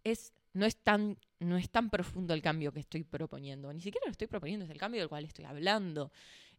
es 0.05 0.33
no 0.53 0.67
es 0.67 0.77
tan 0.77 1.17
no 1.39 1.57
es 1.57 1.71
tan 1.71 1.91
profundo 1.91 2.35
el 2.35 2.43
cambio 2.43 2.73
que 2.73 2.81
estoy 2.81 3.03
proponiendo, 3.03 3.73
ni 3.73 3.81
siquiera 3.81 4.07
lo 4.07 4.13
estoy 4.13 4.27
proponiendo, 4.27 4.65
es 4.65 4.71
el 4.71 4.79
cambio 4.79 5.01
del 5.01 5.09
cual 5.09 5.25
estoy 5.25 5.47
hablando. 5.47 6.13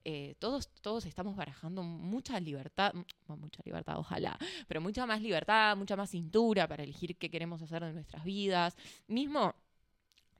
Eh, 0.03 0.36
todos, 0.39 0.70
todos 0.81 1.05
estamos 1.05 1.36
barajando 1.36 1.84
mucha 1.84 2.39
libertad, 2.39 2.93
mucha 3.27 3.62
libertad, 3.65 3.98
ojalá, 3.98 4.38
pero 4.67 4.81
mucha 4.81 5.05
más 5.05 5.22
libertad, 5.22 5.77
mucha 5.77 5.96
más 5.96 6.10
cintura 6.10 6.67
para 6.67 6.84
elegir 6.84 7.17
qué 7.17 7.29
queremos 7.29 7.62
hacer 7.62 7.84
de 7.84 7.93
nuestras 7.93 8.24
vidas. 8.24 8.75
Mismo 9.08 9.53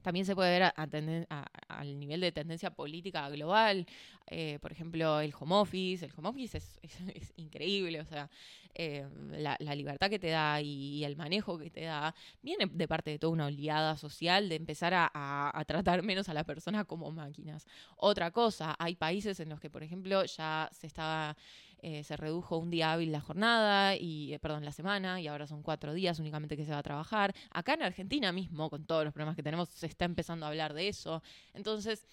también 0.02 0.26
se 0.26 0.36
puede 0.36 0.52
ver 0.52 0.64
a, 0.64 1.48
al 1.68 2.00
nivel 2.00 2.22
de 2.22 2.32
tendencia 2.32 2.72
política 2.72 3.30
global. 3.30 3.86
Eh, 4.28 4.60
por 4.62 4.72
ejemplo, 4.72 5.20
el 5.20 5.34
home 5.38 5.56
office. 5.56 6.06
El 6.06 6.12
home 6.16 6.30
office 6.30 6.58
es, 6.58 6.74
increíble. 7.38 8.02
O 8.02 8.06
sea, 8.06 8.30
eh, 8.74 9.08
la, 9.32 9.58
libertad 9.76 10.10
que 10.10 10.20
te 10.20 10.30
da 10.30 10.62
y, 10.62 11.04
el 11.04 11.16
manejo 11.16 11.58
que 11.58 11.70
te 11.70 11.84
da 11.84 12.16
viene 12.42 12.66
de 12.72 12.88
parte 12.88 13.12
de 13.12 13.20
toda 13.20 13.34
una 13.34 13.48
oleada 13.48 13.98
social 13.98 14.50
de 14.50 14.56
empezar 14.56 14.94
a, 14.94 15.10
a, 15.14 15.66
tratar 15.66 16.04
menos 16.04 16.30
a 16.30 16.34
la 16.34 16.44
persona 16.44 16.86
como 16.86 17.12
máquinas. 17.12 17.66
Otra 17.98 18.32
cosa, 18.32 18.76
hay 18.80 18.96
países 18.96 19.40
en 19.40 19.50
los 19.50 19.60
que, 19.60 19.70
por 19.70 19.84
ejemplo, 19.84 20.24
ya 20.26 20.70
se 20.72 20.88
estaba 20.88 21.36
eh, 21.82 22.04
se 22.04 22.16
redujo 22.18 22.58
un 22.58 22.70
día 22.70 22.92
hábil 22.92 23.12
la 23.12 23.22
jornada, 23.22 23.96
y, 23.96 24.34
eh, 24.34 24.40
perdón, 24.40 24.66
la 24.66 24.72
semana, 24.72 25.20
y 25.20 25.28
ahora 25.28 25.48
son 25.48 25.64
cuatro 25.64 25.94
días 25.94 26.20
únicamente 26.20 26.56
que 26.56 26.66
se 26.66 26.72
va 26.72 26.78
a 26.80 26.84
trabajar. 26.84 27.34
Acá 27.52 27.74
en 27.74 27.84
Argentina 27.84 28.32
mismo, 28.32 28.70
con 28.70 28.86
todos 28.86 29.04
los 29.04 29.14
problemas 29.14 29.36
que 29.36 29.44
tenemos, 29.44 29.70
se 29.70 29.88
está 29.88 30.06
empezando 30.06 30.46
a 30.46 30.50
hablar 30.50 30.74
de 30.74 30.88
eso. 30.88 31.24
Entonces, 31.54 32.08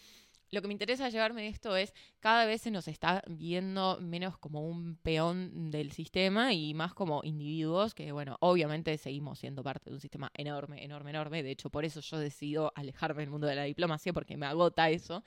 lo 0.51 0.63
que 0.63 0.69
me 0.69 0.75
interesa 0.75 1.09
llevarme 1.09 1.43
de 1.43 1.49
esto 1.49 1.77
es 1.77 1.93
cada 2.21 2.47
vez 2.47 2.63
se 2.63 2.71
nos 2.71 2.89
está 2.89 3.23
viendo 3.29 3.99
menos 4.01 4.39
como 4.39 4.67
un 4.67 4.97
peón 4.97 5.71
del 5.71 5.93
sistema 5.93 6.53
y 6.53 6.75
más 6.75 6.95
como 6.95 7.21
individuos 7.25 7.95
que, 7.95 8.13
bueno, 8.13 8.37
obviamente 8.41 8.97
seguimos 8.99 9.39
siendo 9.39 9.63
parte 9.63 9.91
de 9.91 9.95
un 9.95 10.01
sistema 10.01 10.31
enorme, 10.35 10.85
enorme, 10.85 11.11
enorme. 11.11 11.43
De 11.43 11.51
hecho, 11.51 11.71
por 11.71 11.85
eso 11.85 12.01
yo 12.01 12.19
decido 12.19 12.73
alejarme 12.75 13.23
del 13.23 13.31
mundo 13.31 13.47
de 13.47 13.55
la 13.55 13.65
diplomacia 13.65 14.13
porque 14.13 14.37
me 14.37 14.47
agota 14.47 14.91
eso. 14.91 15.23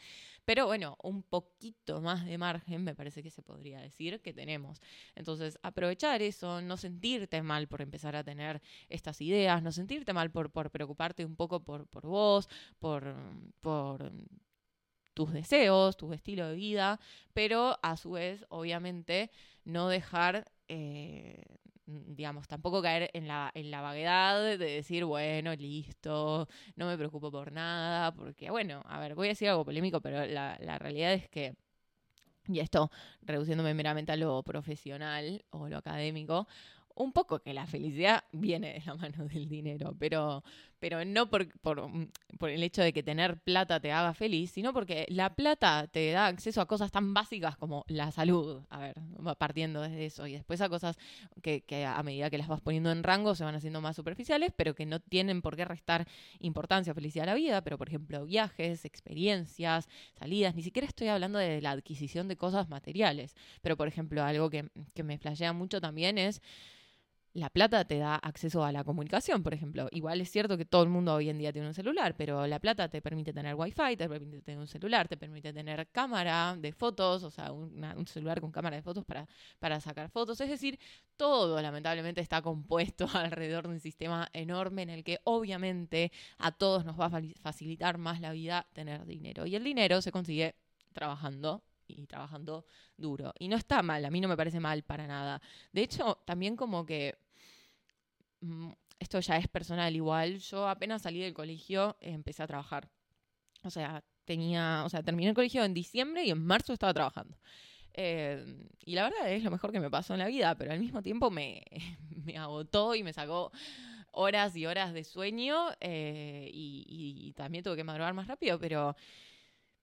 Pero 0.45 0.65
bueno, 0.65 0.97
un 1.03 1.23
poquito 1.23 2.01
más 2.01 2.25
de 2.25 2.37
margen 2.37 2.83
me 2.83 2.95
parece 2.95 3.21
que 3.21 3.29
se 3.29 3.43
podría 3.43 3.79
decir 3.79 4.21
que 4.21 4.33
tenemos. 4.33 4.81
Entonces, 5.15 5.59
aprovechar 5.61 6.21
eso, 6.21 6.61
no 6.61 6.77
sentirte 6.77 7.41
mal 7.41 7.67
por 7.67 7.81
empezar 7.81 8.15
a 8.15 8.23
tener 8.23 8.61
estas 8.89 9.21
ideas, 9.21 9.61
no 9.61 9.71
sentirte 9.71 10.13
mal 10.13 10.31
por, 10.31 10.51
por 10.51 10.71
preocuparte 10.71 11.25
un 11.25 11.35
poco 11.35 11.63
por, 11.63 11.87
por 11.87 12.07
vos, 12.07 12.49
por, 12.79 13.15
por 13.61 14.11
tus 15.13 15.33
deseos, 15.33 15.97
tu 15.97 16.13
estilo 16.13 16.47
de 16.47 16.55
vida, 16.55 16.99
pero 17.33 17.77
a 17.81 17.97
su 17.97 18.11
vez, 18.11 18.45
obviamente, 18.49 19.31
no 19.65 19.87
dejar, 19.89 20.51
eh, 20.67 21.43
digamos, 21.85 22.47
tampoco 22.47 22.81
caer 22.81 23.09
en 23.13 23.27
la, 23.27 23.51
en 23.53 23.71
la 23.71 23.81
vaguedad 23.81 24.41
de 24.41 24.57
decir, 24.57 25.05
bueno, 25.05 25.53
listo, 25.55 26.47
no 26.75 26.87
me 26.87 26.97
preocupo 26.97 27.31
por 27.31 27.51
nada, 27.51 28.13
porque, 28.13 28.49
bueno, 28.49 28.81
a 28.85 28.99
ver, 28.99 29.15
voy 29.15 29.27
a 29.27 29.31
decir 29.31 29.49
algo 29.49 29.65
polémico, 29.65 30.01
pero 30.01 30.25
la, 30.25 30.57
la 30.61 30.77
realidad 30.79 31.13
es 31.13 31.29
que 31.29 31.55
y 32.47 32.59
esto 32.59 32.91
reduciéndome 33.21 33.73
meramente 33.73 34.11
a 34.11 34.15
lo 34.15 34.41
profesional 34.43 35.45
o 35.51 35.67
lo 35.67 35.77
académico, 35.77 36.47
un 36.95 37.11
poco 37.11 37.39
que 37.39 37.53
la 37.53 37.65
felicidad 37.65 38.23
viene 38.31 38.73
de 38.73 38.83
la 38.85 38.95
mano 38.95 39.25
del 39.27 39.47
dinero, 39.47 39.95
pero, 39.99 40.43
pero 40.79 41.03
no 41.05 41.29
por, 41.29 41.45
mm, 41.45 42.07
por, 42.37 42.49
el 42.49 42.63
hecho 42.63 42.81
de 42.81 42.93
que 42.93 43.03
tener 43.03 43.39
plata 43.39 43.79
te 43.79 43.91
haga 43.91 44.13
feliz, 44.13 44.51
sino 44.51 44.73
porque 44.73 45.05
la 45.09 45.35
plata 45.35 45.87
te 45.87 46.11
da 46.11 46.27
acceso 46.27 46.61
a 46.61 46.67
cosas 46.67 46.91
tan 46.91 47.13
básicas 47.13 47.57
como 47.57 47.85
la 47.87 48.11
salud, 48.11 48.63
a 48.69 48.79
ver, 48.79 48.95
partiendo 49.37 49.81
desde 49.81 50.05
eso, 50.05 50.27
y 50.27 50.33
después 50.33 50.61
a 50.61 50.69
cosas 50.69 50.97
que, 51.41 51.61
que 51.61 51.85
a 51.85 52.01
medida 52.03 52.29
que 52.29 52.37
las 52.37 52.47
vas 52.47 52.61
poniendo 52.61 52.91
en 52.91 53.03
rango 53.03 53.35
se 53.35 53.43
van 53.43 53.55
haciendo 53.55 53.81
más 53.81 53.95
superficiales, 53.95 54.51
pero 54.55 54.75
que 54.75 54.85
no 54.85 54.99
tienen 54.99 55.41
por 55.41 55.55
qué 55.55 55.65
restar 55.65 56.07
importancia 56.39 56.91
o 56.91 56.95
felicidad 56.95 57.23
a 57.23 57.31
la 57.31 57.35
vida, 57.35 57.63
pero 57.63 57.77
por 57.77 57.87
ejemplo 57.87 58.25
viajes, 58.25 58.85
experiencias, 58.85 59.87
salidas, 60.13 60.55
ni 60.55 60.63
siquiera 60.63 60.87
estoy 60.87 61.07
hablando 61.07 61.39
de 61.39 61.61
la 61.61 61.71
adquisición 61.71 62.27
de 62.27 62.37
cosas 62.37 62.69
materiales, 62.69 63.35
pero 63.61 63.77
por 63.77 63.87
ejemplo 63.87 64.23
algo 64.23 64.49
que, 64.49 64.69
que 64.93 65.03
me 65.03 65.17
flashea 65.17 65.53
mucho 65.53 65.81
también 65.81 66.17
es 66.17 66.41
la 67.33 67.49
plata 67.49 67.85
te 67.85 67.97
da 67.97 68.15
acceso 68.15 68.63
a 68.63 68.71
la 68.71 68.83
comunicación, 68.83 69.41
por 69.43 69.53
ejemplo. 69.53 69.87
Igual 69.91 70.19
es 70.21 70.29
cierto 70.29 70.57
que 70.57 70.65
todo 70.65 70.83
el 70.83 70.89
mundo 70.89 71.13
hoy 71.13 71.29
en 71.29 71.37
día 71.37 71.53
tiene 71.53 71.67
un 71.67 71.73
celular, 71.73 72.15
pero 72.17 72.45
la 72.45 72.59
plata 72.59 72.89
te 72.89 73.01
permite 73.01 73.31
tener 73.31 73.55
wifi, 73.55 73.95
te 73.97 74.09
permite 74.09 74.41
tener 74.41 74.59
un 74.59 74.67
celular, 74.67 75.07
te 75.07 75.17
permite 75.17 75.53
tener 75.53 75.87
cámara 75.91 76.55
de 76.57 76.73
fotos, 76.73 77.23
o 77.23 77.31
sea, 77.31 77.51
un 77.51 78.07
celular 78.07 78.41
con 78.41 78.51
cámara 78.51 78.75
de 78.75 78.81
fotos 78.81 79.05
para, 79.05 79.27
para 79.59 79.79
sacar 79.79 80.09
fotos. 80.09 80.41
Es 80.41 80.49
decir, 80.49 80.77
todo 81.15 81.61
lamentablemente 81.61 82.21
está 82.21 82.41
compuesto 82.41 83.07
alrededor 83.13 83.67
de 83.67 83.73
un 83.75 83.79
sistema 83.79 84.27
enorme 84.33 84.81
en 84.81 84.89
el 84.89 85.03
que 85.03 85.19
obviamente 85.23 86.11
a 86.37 86.51
todos 86.51 86.85
nos 86.85 86.99
va 86.99 87.05
a 87.05 87.21
facilitar 87.41 87.97
más 87.97 88.19
la 88.19 88.31
vida 88.31 88.67
tener 88.73 89.05
dinero. 89.05 89.45
Y 89.45 89.55
el 89.55 89.63
dinero 89.63 90.01
se 90.01 90.11
consigue 90.11 90.55
trabajando 90.93 91.63
y 91.97 92.05
trabajando 92.07 92.65
duro. 92.97 93.33
Y 93.39 93.47
no 93.47 93.55
está 93.57 93.81
mal, 93.81 94.03
a 94.05 94.11
mí 94.11 94.21
no 94.21 94.27
me 94.27 94.37
parece 94.37 94.59
mal 94.59 94.83
para 94.83 95.07
nada. 95.07 95.41
De 95.71 95.81
hecho, 95.81 96.19
también 96.25 96.55
como 96.55 96.85
que 96.85 97.17
mm, 98.41 98.71
esto 98.99 99.19
ya 99.19 99.37
es 99.37 99.47
personal 99.47 99.95
igual, 99.95 100.39
yo 100.39 100.67
apenas 100.67 101.01
salí 101.01 101.19
del 101.19 101.33
colegio 101.33 101.97
empecé 102.01 102.43
a 102.43 102.47
trabajar. 102.47 102.89
O 103.63 103.69
sea, 103.69 104.03
tenía, 104.25 104.83
o 104.85 104.89
sea, 104.89 105.03
terminé 105.03 105.29
el 105.29 105.35
colegio 105.35 105.63
en 105.63 105.73
diciembre 105.73 106.23
y 106.23 106.31
en 106.31 106.45
marzo 106.45 106.73
estaba 106.73 106.93
trabajando. 106.93 107.37
Eh, 107.93 108.67
y 108.85 108.95
la 108.95 109.03
verdad 109.03 109.31
es 109.31 109.43
lo 109.43 109.51
mejor 109.51 109.71
que 109.71 109.79
me 109.79 109.89
pasó 109.89 110.13
en 110.13 110.19
la 110.19 110.27
vida, 110.27 110.55
pero 110.55 110.71
al 110.71 110.79
mismo 110.79 111.01
tiempo 111.01 111.29
me, 111.29 111.63
me 112.23 112.37
agotó 112.37 112.95
y 112.95 113.03
me 113.03 113.13
sacó 113.13 113.51
horas 114.11 114.55
y 114.55 114.65
horas 114.65 114.93
de 114.93 115.03
sueño 115.03 115.69
eh, 115.79 116.49
y, 116.53 116.85
y, 116.87 117.33
también 117.33 117.63
tuve 117.63 117.77
que 117.77 117.83
madrugar 117.83 118.13
más 118.13 118.27
rápido, 118.27 118.59
pero 118.59 118.95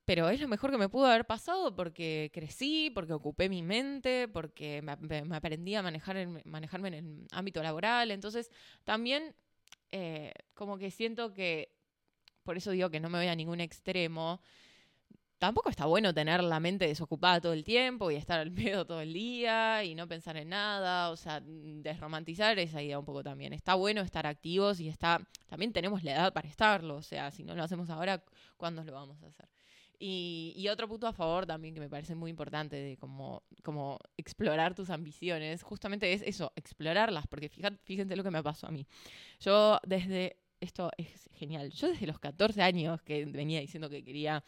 pero 0.08 0.30
es 0.30 0.40
lo 0.40 0.48
mejor 0.48 0.70
que 0.70 0.78
me 0.78 0.88
pudo 0.88 1.04
haber 1.04 1.26
pasado 1.26 1.76
porque 1.76 2.30
crecí, 2.32 2.90
porque 2.94 3.12
ocupé 3.12 3.50
mi 3.50 3.62
mente, 3.62 4.26
porque 4.26 4.80
me, 4.80 5.36
aprendí 5.36 5.74
a 5.74 5.82
manejar 5.82 6.26
manejarme 6.46 6.88
en 6.88 6.94
el 6.94 7.26
ámbito 7.30 7.62
laboral. 7.62 8.10
Entonces, 8.10 8.50
también 8.84 9.34
eh, 9.92 10.32
como 10.54 10.78
que 10.78 10.90
siento 10.90 11.34
que, 11.34 11.74
por 12.42 12.56
eso 12.56 12.70
digo 12.70 12.88
que 12.88 13.00
no 13.00 13.10
me 13.10 13.18
voy 13.18 13.26
a 13.26 13.36
ningún 13.36 13.60
extremo, 13.60 14.40
tampoco 15.36 15.68
está 15.68 15.84
bueno 15.84 16.14
tener 16.14 16.42
la 16.42 16.58
mente 16.58 16.86
desocupada 16.86 17.42
todo 17.42 17.52
el 17.52 17.62
tiempo 17.62 18.10
y 18.10 18.16
estar 18.16 18.40
al 18.40 18.50
pedo 18.54 18.86
todo 18.86 19.02
el 19.02 19.12
día 19.12 19.84
y 19.84 19.94
no 19.94 20.08
pensar 20.08 20.38
en 20.38 20.48
nada, 20.48 21.10
o 21.10 21.16
sea, 21.18 21.42
desromantizar 21.44 22.58
esa 22.58 22.80
idea 22.82 22.98
un 22.98 23.04
poco 23.04 23.22
también. 23.22 23.52
Está 23.52 23.74
bueno 23.74 24.00
estar 24.00 24.26
activos 24.26 24.80
y 24.80 24.88
está 24.88 25.20
también 25.48 25.74
tenemos 25.74 26.02
la 26.02 26.12
edad 26.12 26.32
para 26.32 26.48
estarlo, 26.48 26.96
o 26.96 27.02
sea, 27.02 27.30
si 27.30 27.44
no 27.44 27.54
lo 27.54 27.62
hacemos 27.62 27.90
ahora, 27.90 28.24
¿cuándo 28.56 28.82
lo 28.84 28.92
vamos 28.92 29.22
a 29.22 29.26
hacer? 29.26 29.57
Y, 30.00 30.68
otro 30.70 30.86
punto 30.86 31.06
a 31.06 31.12
favor 31.12 31.46
también 31.46 31.74
que 31.74 31.80
me 31.80 31.88
parece 31.88 32.14
muy 32.14 32.30
importante 32.30 32.76
de 32.76 32.96
como, 32.96 33.42
como 33.64 33.98
explorar 34.16 34.74
tus 34.74 34.90
ambiciones, 34.90 35.62
justamente 35.62 36.12
es 36.12 36.22
eso, 36.22 36.52
explorarlas, 36.54 37.26
porque 37.26 37.48
fíjate, 37.48 37.78
fíjense 37.84 38.14
lo 38.14 38.22
que 38.22 38.30
me 38.30 38.42
pasó 38.42 38.68
a 38.68 38.70
mí. 38.70 38.86
Yo 39.40 39.80
desde, 39.84 40.36
esto 40.60 40.90
es 40.96 41.28
genial, 41.32 41.70
yo 41.70 41.88
desde 41.88 42.06
los 42.06 42.20
14 42.20 42.62
años 42.62 43.02
que 43.02 43.24
venía 43.24 43.60
diciendo 43.60 43.90
que 43.90 44.04
quería 44.04 44.44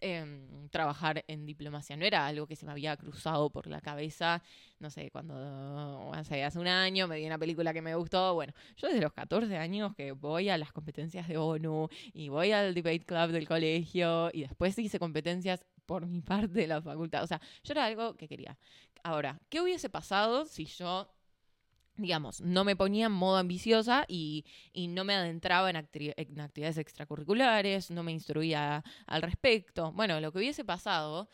Em, 0.00 0.68
trabajar 0.68 1.24
en 1.28 1.46
diplomacia. 1.46 1.96
No 1.96 2.04
era 2.04 2.26
algo 2.26 2.46
que 2.46 2.56
se 2.56 2.66
me 2.66 2.72
había 2.72 2.96
cruzado 2.96 3.50
por 3.50 3.66
la 3.66 3.80
cabeza, 3.80 4.42
no 4.78 4.90
sé, 4.90 5.10
cuando 5.10 6.10
hace, 6.12 6.42
hace 6.44 6.58
un 6.58 6.66
año 6.66 7.06
me 7.08 7.16
di 7.16 7.26
una 7.26 7.38
película 7.38 7.72
que 7.72 7.80
me 7.80 7.94
gustó. 7.94 8.34
Bueno, 8.34 8.52
yo 8.76 8.88
desde 8.88 9.00
los 9.00 9.12
14 9.12 9.56
años 9.56 9.94
que 9.94 10.12
voy 10.12 10.48
a 10.48 10.58
las 10.58 10.72
competencias 10.72 11.28
de 11.28 11.38
ONU 11.38 11.88
y 12.12 12.28
voy 12.28 12.52
al 12.52 12.74
debate 12.74 13.04
club 13.06 13.28
del 13.30 13.46
colegio 13.48 14.30
y 14.32 14.42
después 14.42 14.78
hice 14.78 14.98
competencias 14.98 15.64
por 15.86 16.06
mi 16.06 16.20
parte 16.22 16.48
de 16.48 16.66
la 16.66 16.82
facultad. 16.82 17.22
O 17.22 17.26
sea, 17.26 17.40
yo 17.62 17.72
era 17.72 17.86
algo 17.86 18.14
que 18.16 18.28
quería. 18.28 18.58
Ahora, 19.04 19.38
¿qué 19.48 19.60
hubiese 19.60 19.88
pasado 19.88 20.44
si 20.44 20.66
yo 20.66 21.08
digamos, 21.96 22.40
no 22.40 22.64
me 22.64 22.76
ponía 22.76 23.06
en 23.06 23.12
modo 23.12 23.36
ambiciosa 23.36 24.04
y, 24.08 24.44
no 24.74 25.04
me 25.04 25.14
adentraba 25.14 25.70
en, 25.70 25.76
actividades 25.76 26.78
extracurriculares, 26.78 27.90
no 27.90 28.02
me 28.02 28.12
instruía 28.12 28.82
al 29.06 29.22
respecto. 29.22 29.92
Bueno, 29.92 30.20
lo 30.20 30.32
que 30.32 30.38
hubiese 30.38 30.64
pasado 30.64 31.28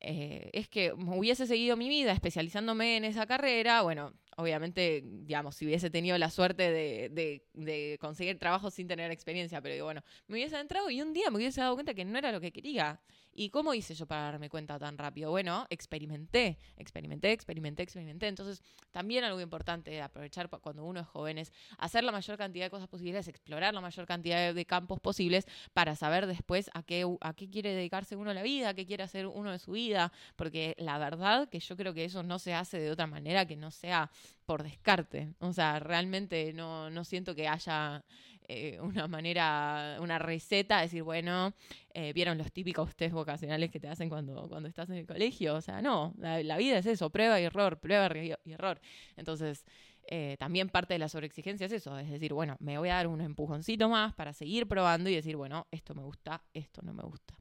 eh, 0.00 0.50
es 0.52 0.68
que 0.68 0.92
hubiese 0.92 1.46
seguido 1.46 1.76
mi 1.76 1.88
vida 1.88 2.12
especializándome 2.12 2.98
en 2.98 3.04
esa 3.04 3.26
carrera, 3.26 3.82
bueno, 3.82 4.12
obviamente, 4.36 5.02
digamos, 5.04 5.56
si 5.56 5.64
hubiese 5.64 5.88
tenido 5.88 6.18
la 6.18 6.28
suerte 6.30 6.70
de, 6.70 7.42
de, 7.54 7.98
conseguir 8.00 8.38
trabajo 8.38 8.70
sin 8.70 8.86
tener 8.86 9.10
experiencia, 9.10 9.62
pero 9.62 9.82
bueno, 9.84 10.02
me 10.26 10.34
hubiese 10.36 10.58
entrado 10.58 10.90
y 10.90 11.00
un 11.00 11.14
día 11.14 11.30
me 11.30 11.36
hubiese 11.36 11.62
dado 11.62 11.74
cuenta 11.74 11.94
que 11.94 12.04
no 12.04 12.18
era 12.18 12.32
lo 12.32 12.40
que 12.40 12.52
quería. 12.52 13.00
¿Y 13.36 13.50
cómo 13.50 13.74
hice 13.74 13.94
yo 13.94 14.06
para 14.06 14.22
darme 14.22 14.48
cuenta 14.48 14.78
tan 14.78 14.96
rápido? 14.96 15.30
Bueno, 15.30 15.66
experimenté, 15.68 16.56
experimenté, 16.76 17.32
experimenté, 17.32 17.82
experimenté. 17.82 18.28
Entonces, 18.28 18.62
también 18.92 19.24
algo 19.24 19.40
importante 19.40 19.90
de 19.90 20.02
aprovechar 20.02 20.48
cuando 20.48 20.84
uno 20.84 21.00
es 21.00 21.06
joven 21.06 21.38
es 21.38 21.52
hacer 21.78 22.04
la 22.04 22.12
mayor 22.12 22.38
cantidad 22.38 22.66
de 22.66 22.70
cosas 22.70 22.88
posibles, 22.88 23.26
explorar 23.26 23.74
la 23.74 23.80
mayor 23.80 24.06
cantidad 24.06 24.54
de 24.54 24.64
campos 24.66 25.00
posibles 25.00 25.46
para 25.72 25.96
saber 25.96 26.26
después 26.26 26.70
a 26.74 26.82
qué, 26.84 27.04
a 27.20 27.34
qué 27.34 27.50
quiere 27.50 27.74
dedicarse 27.74 28.14
uno 28.14 28.30
a 28.30 28.34
la 28.34 28.42
vida, 28.42 28.74
qué 28.74 28.86
quiere 28.86 29.02
hacer 29.02 29.26
uno 29.26 29.50
de 29.50 29.58
su 29.58 29.72
vida, 29.72 30.12
porque 30.36 30.76
la 30.78 30.98
verdad 30.98 31.48
que 31.48 31.58
yo 31.58 31.76
creo 31.76 31.92
que 31.92 32.04
eso 32.04 32.22
no 32.22 32.38
se 32.38 32.54
hace 32.54 32.78
de 32.78 32.90
otra 32.90 33.06
manera 33.06 33.46
que 33.46 33.56
no 33.56 33.70
sea 33.70 34.10
por 34.46 34.62
descarte. 34.62 35.34
O 35.40 35.52
sea, 35.52 35.80
realmente 35.80 36.52
no, 36.52 36.90
no 36.90 37.04
siento 37.04 37.34
que 37.34 37.48
haya 37.48 38.04
eh, 38.48 38.78
una 38.80 39.08
manera, 39.08 39.98
una 40.00 40.18
receta, 40.18 40.80
decir, 40.80 41.02
bueno, 41.02 41.54
eh, 41.92 42.12
vieron 42.12 42.38
los 42.38 42.52
típicos 42.52 42.94
test 42.94 43.14
vocacionales 43.14 43.70
que 43.70 43.80
te 43.80 43.88
hacen 43.88 44.08
cuando, 44.08 44.48
cuando 44.48 44.68
estás 44.68 44.90
en 44.90 44.96
el 44.96 45.06
colegio. 45.06 45.54
O 45.54 45.60
sea, 45.60 45.82
no, 45.82 46.14
la, 46.18 46.56
vida 46.56 46.78
es 46.78 46.86
eso, 46.86 47.10
prueba 47.10 47.40
y 47.40 47.44
error, 47.44 47.80
prueba 47.80 48.08
y 48.16 48.52
error. 48.52 48.80
Entonces, 49.16 49.64
eh, 50.06 50.36
también 50.38 50.68
parte 50.68 50.94
de 50.94 50.98
la 50.98 51.08
sobreexigencia 51.08 51.66
es 51.66 51.72
eso, 51.72 51.98
es 51.98 52.10
decir, 52.10 52.34
bueno, 52.34 52.56
me 52.60 52.76
voy 52.76 52.90
a 52.90 52.94
dar 52.96 53.06
un 53.06 53.22
empujoncito 53.22 53.88
más 53.88 54.12
para 54.12 54.34
seguir 54.34 54.68
probando 54.68 55.08
y 55.08 55.14
decir, 55.14 55.36
bueno, 55.36 55.66
esto 55.70 55.94
me 55.94 56.02
gusta, 56.02 56.42
esto 56.52 56.82
no 56.82 56.92
me 56.92 57.02
gusta. 57.02 57.34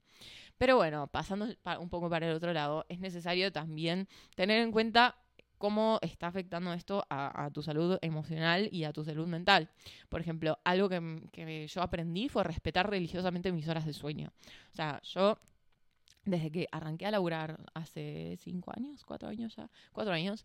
Pero 0.58 0.78
bueno, 0.78 1.08
pasando 1.08 1.48
un 1.80 1.90
poco 1.90 2.10
para 2.10 2.30
el 2.30 2.36
otro 2.36 2.54
lado, 2.54 2.86
es 2.88 3.00
necesario 3.00 3.52
también 3.52 4.08
tener 4.36 4.62
en 4.62 4.72
cuenta 4.72 5.18
cómo 5.64 5.98
está 6.02 6.28
afectando 6.28 6.74
esto 6.74 7.06
a, 7.10 7.50
tu 7.54 7.64
salud 7.64 7.98
emocional 8.02 8.68
y 8.70 8.84
a 8.84 8.92
tu 8.92 9.06
salud 9.06 9.28
mental. 9.28 9.70
Por 10.10 10.20
ejemplo, 10.20 10.60
algo 10.66 10.90
que, 10.90 11.22
que 11.32 11.66
yo 11.70 11.82
aprendí 11.82 12.28
fue 12.28 12.44
respetar 12.44 12.90
religiosamente 12.90 13.50
mis 13.54 13.70
horas 13.70 13.86
de 13.86 13.94
sueño. 13.94 14.34
O 14.74 14.76
sea, 14.76 15.00
yo 15.04 15.40
desde 16.26 16.52
que 16.52 16.68
arranqué 16.70 17.06
a 17.06 17.12
laburar 17.12 17.64
hace 17.74 18.36
cinco 18.42 18.74
años, 18.76 19.06
cuatro 19.06 19.30
años 19.30 19.56
ya, 19.56 19.70
cuatro 19.94 20.14
años, 20.14 20.44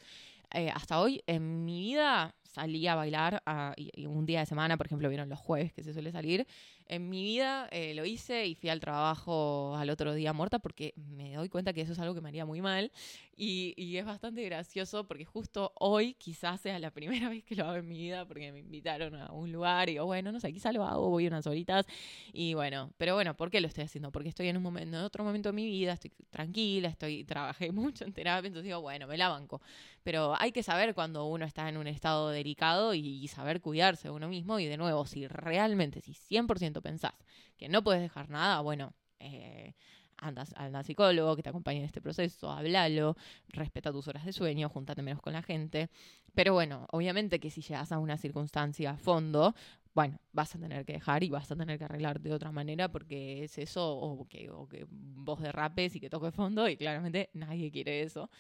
eh, 0.53 0.71
hasta 0.71 1.01
hoy 1.01 1.23
en 1.27 1.65
mi 1.65 1.81
vida 1.81 2.35
salí 2.49 2.87
a 2.87 2.95
bailar 2.95 3.43
y, 3.77 4.07
un 4.07 4.27
día 4.27 4.41
de 4.41 4.47
semana, 4.47 4.77
por 4.77 4.87
ejemplo, 4.87 5.09
vieron 5.09 5.29
los 5.29 5.39
jueves 5.39 5.73
que 5.73 5.83
se 5.83 5.93
suele 5.93 6.11
salir. 6.11 6.47
En 6.87 7.11
mi 7.11 7.23
vida 7.23 7.69
eh, 7.71 7.93
lo 7.95 8.07
hice 8.07 8.47
y 8.47 8.55
fui 8.55 8.71
al 8.71 8.81
trabajo 8.81 9.77
al 9.77 9.91
otro 9.91 10.15
día 10.15 10.33
muerta 10.33 10.59
porque 10.59 10.95
me 10.97 11.35
doy 11.35 11.51
cuenta 11.51 11.75
que 11.75 11.83
eso 11.83 11.93
es 11.93 11.99
algo 11.99 12.15
que 12.15 12.23
me 12.23 12.31
haría 12.31 12.47
muy 12.47 12.63
mal. 12.63 12.91
Y, 13.37 13.75
y 13.77 13.99
es 13.99 14.07
bastante 14.07 14.43
gracioso 14.45 15.07
porque 15.07 15.27
justo 15.27 15.73
hoy 15.77 16.15
quizás 16.15 16.61
sea 16.63 16.79
la 16.79 16.91
primera 16.95 17.29
vez 17.29 17.45
que 17.45 17.55
lo 17.55 17.67
hago 17.67 17.77
en 17.77 17.89
mi 17.89 17.99
vida 17.99 18.27
porque 18.27 18.51
me 18.51 18.61
invitaron 18.61 19.15
a 19.15 19.31
un 19.33 19.53
lugar 19.53 19.89
y 19.89 19.93
digo, 19.93 20.07
bueno, 20.07 20.33
no 20.33 20.41
sé, 20.41 20.53
quizás 20.53 20.73
lo 20.75 20.85
hago, 20.85 21.11
voy 21.11 21.27
unas 21.27 21.47
horitas. 21.47 21.87
Y 22.33 22.55
bueno, 22.55 22.91
pero 22.97 23.15
bueno, 23.15 23.37
¿por 23.37 23.51
qué 23.51 23.61
lo 23.61 23.69
estoy 23.69 23.85
haciendo? 23.85 24.11
Porque 24.11 24.31
estoy 24.31 24.49
en 24.49 24.57
un 24.57 24.63
momento, 24.63 24.97
en 24.97 25.05
otro 25.05 25.23
momento 25.23 25.51
de 25.51 25.53
mi 25.53 25.67
vida, 25.67 25.93
estoy 25.93 26.11
tranquila, 26.31 26.89
estoy, 26.89 27.25
trabajé 27.25 27.71
mucho 27.73 28.05
en 28.05 28.13
terapia, 28.13 28.49
entonces 28.49 28.65
digo, 28.65 28.81
bueno, 28.81 29.07
me 29.07 29.19
la 29.19 29.29
banco. 29.29 29.61
Pero 30.09 30.35
hay 30.39 30.53
que 30.53 30.63
saber 30.63 30.95
cuando 30.95 31.27
uno 31.27 31.45
está 31.45 31.69
en 31.69 31.77
un 31.77 31.87
estado 31.87 32.31
delicado 32.31 32.95
y, 32.95 33.29
saber 33.29 33.61
cuidarse 33.61 34.09
de 34.09 34.15
uno 34.15 34.27
mismo. 34.27 34.59
Y 34.59 34.65
de 34.65 34.79
nuevo, 34.79 35.05
si 35.05 35.27
realmente, 35.29 36.01
si 36.01 36.15
100% 36.15 36.81
pensás 36.81 37.13
que 37.59 37.69
no 37.69 37.85
puedes 37.85 38.01
dejar 38.01 38.31
nada, 38.31 38.63
bueno, 38.63 38.95
eh, 39.21 39.75
andas 40.17 40.55
al 40.57 40.83
psicólogo 40.83 41.37
que 41.37 41.43
te 41.43 41.51
acompañe 41.51 41.81
en 41.81 41.85
este 41.85 42.01
proceso, 42.01 42.51
háblalo, 42.51 43.19
respeta 43.49 43.93
tus 43.93 44.09
horas 44.09 44.25
de 44.25 44.33
sueño, 44.33 44.71
júntate 44.71 45.03
menos 45.03 45.21
con 45.21 45.35
la 45.35 45.43
gente. 45.43 45.91
Pero 46.35 46.55
bueno, 46.55 46.87
obviamente 46.91 47.39
que 47.39 47.51
si 47.51 47.61
llegas 47.61 47.93
a 47.93 47.99
una 47.99 48.17
circunstancia 48.17 48.93
a 48.93 48.97
fondo, 48.97 49.55
bueno, 49.93 50.21
vas 50.33 50.55
a 50.55 50.59
tener 50.59 50.87
que 50.87 50.95
dejar 50.95 51.23
y 51.23 51.29
vas 51.29 51.53
a 51.53 51.57
tener 51.57 51.77
que 51.77 51.85
arreglar 51.85 52.19
de 52.19 52.33
otra 52.33 52.51
manera 52.51 52.91
porque 52.91 53.45
es 53.45 53.59
eso, 53.59 53.87
o 53.95 54.27
que, 54.27 54.49
o 54.49 54.67
que 54.69 54.87
vos 54.89 55.43
derrapes 55.43 55.97
y 55.97 56.01
que 56.01 56.09
toque 56.09 56.31
fondo, 56.31 56.67
y 56.67 56.79
claramente 56.79 57.29
nadie 57.35 57.71
quiere 57.71 58.01
eso. 58.01 58.31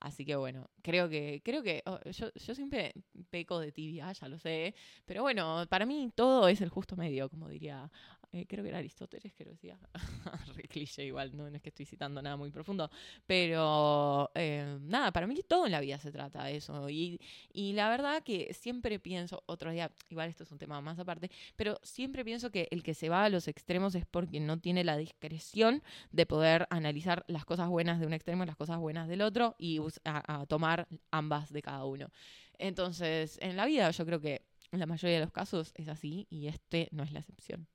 Así 0.00 0.24
que 0.24 0.36
bueno, 0.36 0.70
creo 0.82 1.08
que, 1.08 1.42
creo 1.44 1.62
que 1.62 1.82
oh, 1.86 1.98
yo, 2.10 2.32
yo 2.34 2.54
siempre 2.54 2.94
peco 3.30 3.58
de 3.60 3.72
tibia, 3.72 4.12
ya 4.12 4.28
lo 4.28 4.38
sé, 4.38 4.74
pero 5.04 5.22
bueno, 5.22 5.64
para 5.68 5.86
mí 5.86 6.12
todo 6.14 6.48
es 6.48 6.60
el 6.60 6.68
justo 6.68 6.96
medio, 6.96 7.28
como 7.28 7.48
diría 7.48 7.90
eh, 8.32 8.46
creo 8.46 8.62
que 8.62 8.68
era 8.68 8.78
Aristóteles 8.78 9.32
que 9.32 9.44
lo 9.44 9.50
decía, 9.50 9.78
re 10.56 10.64
cliché 10.64 11.04
igual, 11.04 11.34
¿no? 11.34 11.46
es 11.46 11.62
que 11.62 11.70
estoy 11.70 11.86
citando 11.86 12.20
nada 12.20 12.36
muy 12.36 12.50
profundo, 12.50 12.90
pero 13.26 14.30
eh, 14.34 14.78
nada, 14.82 15.12
para 15.12 15.26
mí 15.26 15.40
todo 15.46 15.64
en 15.64 15.72
la 15.72 15.80
vida 15.80 15.98
se 15.98 16.12
trata 16.12 16.44
de 16.44 16.56
eso. 16.56 16.90
Y, 16.90 17.20
y 17.52 17.72
la 17.72 17.88
verdad 17.88 18.22
que 18.22 18.52
siempre 18.52 18.98
pienso, 18.98 19.42
otro 19.46 19.70
día, 19.70 19.90
igual 20.10 20.28
esto 20.28 20.42
es 20.42 20.52
un 20.52 20.58
tema 20.58 20.80
más 20.82 20.98
aparte, 20.98 21.30
pero 21.56 21.80
siempre 21.82 22.24
pienso 22.24 22.50
que 22.50 22.68
el 22.70 22.82
que 22.82 22.94
se 22.94 23.08
va 23.08 23.24
a 23.24 23.30
los 23.30 23.48
extremos 23.48 23.94
es 23.94 24.04
porque 24.04 24.40
no 24.40 24.58
tiene 24.58 24.84
la 24.84 24.96
discreción 24.96 25.82
de 26.12 26.26
poder 26.26 26.66
analizar 26.70 27.24
las 27.28 27.46
cosas 27.46 27.68
buenas 27.68 27.98
de 27.98 28.06
un 28.06 28.12
extremo 28.12 28.42
y 28.42 28.46
las 28.46 28.56
cosas 28.56 28.78
buenas 28.78 29.08
del 29.08 29.22
otro 29.22 29.56
y 29.58 29.80
a 30.04 30.46
tomar 30.46 30.86
ambas 31.10 31.50
de 31.50 31.62
cada 31.62 31.84
uno. 31.86 32.10
Entonces, 32.58 33.38
en 33.40 33.56
la 33.56 33.64
vida 33.66 33.90
yo 33.90 34.04
creo 34.04 34.20
que 34.20 34.42
la 34.72 34.86
mayoría 34.86 35.18
de 35.18 35.24
los 35.24 35.32
casos 35.32 35.72
es 35.76 35.88
así 35.88 36.26
y 36.28 36.48
este 36.48 36.88
no 36.90 37.02
es 37.02 37.12
la 37.12 37.20
excepción. 37.20 37.66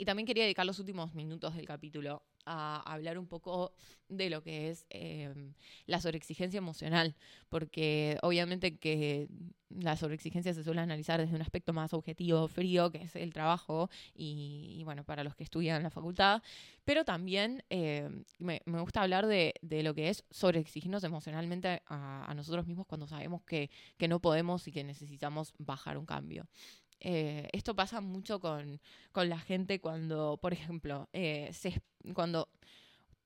Y 0.00 0.06
también 0.06 0.26
quería 0.26 0.44
dedicar 0.44 0.64
los 0.64 0.78
últimos 0.78 1.14
minutos 1.14 1.54
del 1.54 1.66
capítulo 1.66 2.22
a 2.46 2.80
hablar 2.90 3.18
un 3.18 3.26
poco 3.26 3.74
de 4.08 4.30
lo 4.30 4.42
que 4.42 4.70
es 4.70 4.86
em, 4.88 5.52
la 5.84 6.00
sobreexigencia 6.00 6.56
emocional, 6.56 7.14
porque 7.50 8.16
obviamente 8.22 8.78
que 8.78 9.28
la 9.68 9.98
sobreexigencia 9.98 10.54
se 10.54 10.64
suele 10.64 10.80
analizar 10.80 11.20
desde 11.20 11.36
un 11.36 11.42
aspecto 11.42 11.74
más 11.74 11.92
objetivo, 11.92 12.48
frío, 12.48 12.90
que 12.90 13.02
es 13.02 13.14
el 13.14 13.34
trabajo, 13.34 13.90
y, 14.14 14.80
bueno, 14.84 15.04
para 15.04 15.22
los 15.22 15.36
que 15.36 15.44
estudian 15.44 15.76
en 15.76 15.82
la 15.82 15.90
facultad, 15.90 16.42
pero 16.86 17.04
también 17.04 17.62
em, 17.68 18.24
me, 18.38 18.62
gusta 18.64 19.02
hablar 19.02 19.26
de, 19.26 19.52
lo 19.60 19.92
que 19.92 20.08
es 20.08 20.24
sobreexigirnos 20.30 21.04
emocionalmente 21.04 21.82
a, 21.88 22.32
nosotros 22.34 22.66
mismos 22.66 22.86
cuando 22.86 23.06
sabemos 23.06 23.42
que, 23.42 23.68
que 23.98 24.08
no 24.08 24.18
podemos 24.18 24.66
y 24.66 24.72
que 24.72 24.82
necesitamos 24.82 25.52
bajar 25.58 25.98
un 25.98 26.06
cambio. 26.06 26.48
Eh, 27.00 27.48
esto 27.52 27.74
pasa 27.74 28.00
mucho 28.00 28.40
con, 28.40 28.80
la 29.14 29.38
gente 29.38 29.80
cuando, 29.80 30.38
por 30.40 30.52
ejemplo, 30.52 31.08
eh, 31.12 31.50
cuando 32.14 32.48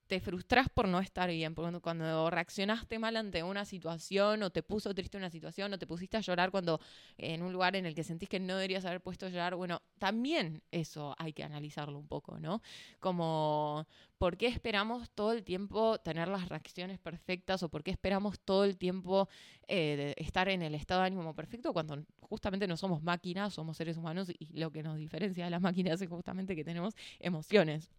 te 0.07 0.21
frustras 0.21 0.69
por 0.69 0.87
no 0.87 1.01
estar 1.01 1.31
bien, 1.31 1.55
cuando, 1.55 2.31
reaccionaste 2.31 2.99
mal 2.99 3.17
ante 3.17 3.43
una 3.43 3.65
situación 3.65 4.43
o 4.43 4.51
te 4.51 4.63
puso 4.63 4.95
triste 4.95 5.17
una 5.17 5.31
situación 5.31 5.73
o 5.73 5.79
te 5.79 5.87
pusiste 5.87 6.17
a 6.17 6.21
llorar 6.21 6.51
cuando 6.51 6.81
en 7.17 7.43
un 7.43 7.53
lugar 7.53 7.77
en 7.77 7.87
el 7.87 7.95
que 7.95 8.05
sentís 8.05 8.29
que 8.29 8.41
no 8.41 8.55
deberías 8.55 8.85
haber 8.85 9.01
puesto 9.01 9.27
a 9.27 9.29
llorar, 9.31 9.55
bueno, 9.55 9.81
también 9.99 10.63
eso 10.71 11.15
hay 11.19 11.33
que 11.33 11.43
analizarlo 11.43 11.99
un 11.99 12.07
poco, 12.07 12.39
¿no? 12.39 12.61
Como, 13.01 13.87
¿por 14.19 14.37
qué 14.37 14.47
esperamos 14.47 15.11
todo 15.11 15.33
el 15.33 15.43
tiempo 15.43 15.99
tener 15.99 16.29
las 16.29 16.49
reacciones 16.49 16.99
perfectas 16.99 17.63
o 17.63 17.69
por 17.71 17.83
qué 17.83 17.91
esperamos 17.91 18.39
todo 18.41 18.65
el 18.65 18.77
tiempo 18.77 19.29
eh, 19.69 20.15
estar 20.19 20.49
en 20.49 20.63
el 20.63 20.75
estado 20.75 21.01
de 21.01 21.07
ánimo 21.07 21.35
perfecto 21.35 21.73
cuando 21.73 22.05
justamente 22.21 22.67
no 22.67 22.77
somos 22.77 23.03
máquinas, 23.03 23.55
somos 23.55 23.77
seres 23.77 23.97
humanos 23.97 24.31
y 24.39 24.59
lo 24.59 24.71
que 24.71 24.83
nos 24.83 24.99
diferencia 24.99 25.45
de 25.45 25.51
las 25.51 25.63
máquinas 25.63 26.01
es 26.01 26.09
justamente 26.09 26.55
que 26.55 26.65
tenemos 26.65 26.95
emociones? 27.21 27.91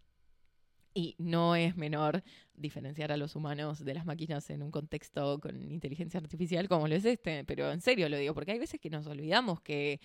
Y 0.98 1.14
no 1.18 1.56
es 1.56 1.76
menor 1.76 2.24
diferenciar 2.54 3.12
a 3.12 3.18
los 3.18 3.36
humanos 3.36 3.84
de 3.84 3.92
las 3.92 4.06
máquinas 4.06 4.48
en 4.48 4.62
un 4.62 4.70
contexto 4.70 5.38
con 5.40 5.70
inteligencia 5.70 6.18
artificial 6.18 6.68
como 6.68 6.88
lo 6.88 6.94
es 6.94 7.04
este, 7.04 7.44
pero 7.44 7.70
en 7.70 7.82
serio 7.82 8.08
lo 8.08 8.16
digo, 8.16 8.32
porque 8.32 8.52
hay 8.52 8.58
veces 8.58 8.80
que 8.80 8.88
nos 8.88 9.06
olvidamos 9.06 9.60
que 9.60 10.00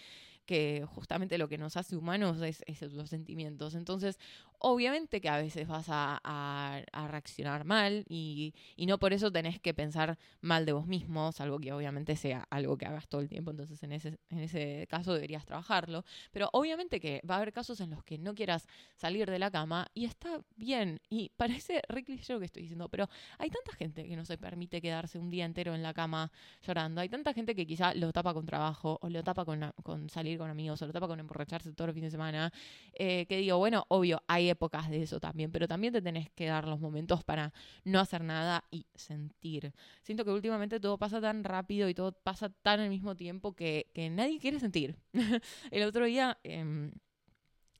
que 0.45 0.85
justamente 0.85 1.37
lo 1.37 1.47
que 1.47 1.57
nos 1.57 1.77
hace 1.77 1.95
humanos 1.95 2.41
es, 2.41 2.63
los 2.93 3.09
sentimientos. 3.09 3.75
Entonces, 3.75 4.19
obviamente 4.61 5.21
que 5.21 5.29
a 5.29 5.37
veces 5.37 5.67
vas 5.67 5.87
a, 5.89 6.81
reaccionar 7.09 7.65
mal 7.65 8.05
y, 8.07 8.53
no 8.77 8.99
por 8.99 9.13
eso 9.13 9.31
tenés 9.31 9.59
que 9.59 9.73
pensar 9.73 10.17
mal 10.41 10.65
de 10.65 10.73
vos 10.73 10.87
mismo, 10.87 11.29
algo 11.39 11.59
que 11.59 11.73
obviamente 11.73 12.15
sea 12.15 12.45
algo 12.49 12.77
que 12.77 12.85
hagas 12.85 13.07
todo 13.07 13.21
el 13.21 13.29
tiempo, 13.29 13.51
entonces 13.51 13.81
en 13.83 13.91
ese, 13.91 14.19
en 14.29 14.39
ese 14.39 14.87
caso 14.89 15.13
deberías 15.13 15.45
trabajarlo. 15.45 16.05
Pero 16.31 16.49
obviamente 16.53 16.99
que 16.99 17.21
va 17.29 17.35
a 17.35 17.37
haber 17.37 17.51
casos 17.51 17.79
en 17.81 17.89
los 17.89 18.03
que 18.03 18.17
no 18.17 18.35
quieras 18.35 18.67
salir 18.95 19.29
de 19.29 19.39
la 19.39 19.49
cama 19.51 19.87
y 19.93 20.05
está 20.05 20.41
bien. 20.55 21.01
Y 21.09 21.29
parece 21.37 21.81
re 21.87 22.03
cliché 22.03 22.33
lo 22.33 22.39
que 22.39 22.45
estoy 22.45 22.63
diciendo, 22.63 22.89
pero 22.89 23.09
hay 23.37 23.49
tanta 23.49 23.73
gente 23.73 24.07
que 24.07 24.15
no 24.15 24.25
se 24.25 24.37
permite 24.37 24.81
quedarse 24.81 25.19
un 25.19 25.29
día 25.29 25.45
entero 25.45 25.73
en 25.73 25.83
la 25.83 25.93
cama 25.93 26.31
llorando. 26.61 27.01
Hay 27.01 27.09
tanta 27.09 27.33
gente 27.33 27.55
que 27.55 27.65
quizá 27.65 27.93
lo 27.93 28.11
tapa 28.11 28.33
con 28.33 28.45
trabajo 28.45 28.99
o 29.01 29.09
lo 29.09 29.23
tapa 29.23 29.45
con, 29.45 29.71
con 29.83 30.09
salir 30.09 30.37
con 30.37 30.49
amigos, 30.49 30.81
o 30.81 30.87
lo 30.87 30.93
tapa 30.93 31.07
con 31.07 31.19
emborracharse 31.19 31.73
todo 31.73 31.87
el 31.87 31.93
fin 31.93 32.03
de 32.03 32.11
semana, 32.11 32.51
eh, 32.93 33.25
que 33.27 33.37
digo, 33.37 33.57
bueno, 33.57 33.85
obvio, 33.87 34.21
hay 34.27 34.50
épocas 34.51 34.89
de 34.89 35.01
eso 35.01 35.19
también, 35.19 35.51
pero 35.51 35.67
también 35.67 35.93
te 35.93 36.01
tenés 36.01 36.29
que 36.31 36.45
dar 36.45 36.67
los 36.67 36.79
momentos 36.79 37.23
para 37.23 37.53
no 37.83 37.99
hacer 37.99 38.23
nada 38.23 38.65
y 38.71 38.85
sentir. 38.95 39.73
Siento 40.03 40.23
que 40.23 40.31
últimamente 40.31 40.79
todo 40.79 40.97
pasa 40.97 41.19
tan 41.19 41.43
rápido 41.43 41.89
y 41.89 41.93
todo 41.93 42.11
pasa 42.11 42.49
tan 42.49 42.79
al 42.79 42.89
mismo 42.89 43.15
tiempo 43.15 43.53
que, 43.53 43.87
nadie 44.11 44.39
quiere 44.39 44.59
sentir. 44.59 44.97
el 45.71 45.83
otro 45.83 46.05
día... 46.05 46.37
Em, 46.43 46.91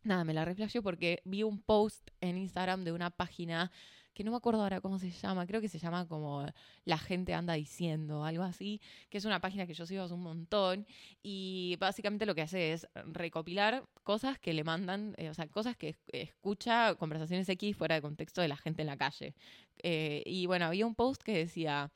nada, 0.03 0.23
me 0.23 0.33
la 0.33 0.45
reflejé 0.45 0.81
porque 0.81 1.21
vi 1.25 1.43
un 1.43 1.61
post 1.61 2.09
en 2.21 2.37
Instagram 2.37 2.83
de 2.83 2.91
una 2.91 3.11
página 3.11 3.71
que 4.13 4.23
no 4.23 4.31
me 4.31 4.37
acuerdo 4.37 4.61
ahora 4.61 4.81
cómo 4.81 4.99
se 4.99 5.09
llama, 5.11 5.45
creo 5.45 5.61
que 5.61 5.69
se 5.69 5.79
llama 5.79 6.07
como 6.07 6.45
La 6.85 6.97
gente 6.97 7.33
anda 7.33 7.53
diciendo, 7.53 8.25
algo 8.25 8.43
así, 8.43 8.81
que 9.09 9.17
es 9.17 9.25
una 9.25 9.39
página 9.39 9.65
que 9.67 9.73
yo 9.73 9.85
sigo 9.85 10.03
hace 10.03 10.13
un 10.13 10.23
montón 10.23 10.85
y 11.23 11.77
básicamente 11.79 12.25
lo 12.25 12.35
que 12.35 12.41
hace 12.41 12.73
es 12.73 12.87
recopilar 13.05 13.83
cosas 14.03 14.39
que 14.39 14.53
le 14.53 14.63
mandan, 14.63 15.15
eh, 15.17 15.29
o 15.29 15.33
sea, 15.33 15.47
cosas 15.47 15.77
que 15.77 15.95
escucha 16.11 16.95
conversaciones 16.95 17.47
X 17.49 17.75
fuera 17.75 17.95
de 17.95 18.01
contexto 18.01 18.41
de 18.41 18.47
la 18.47 18.57
gente 18.57 18.81
en 18.81 18.87
la 18.87 18.97
calle. 18.97 19.35
Eh, 19.83 20.23
y 20.25 20.45
bueno, 20.45 20.65
había 20.65 20.85
un 20.85 20.95
post 20.95 21.21
que 21.21 21.33
decía 21.37 21.91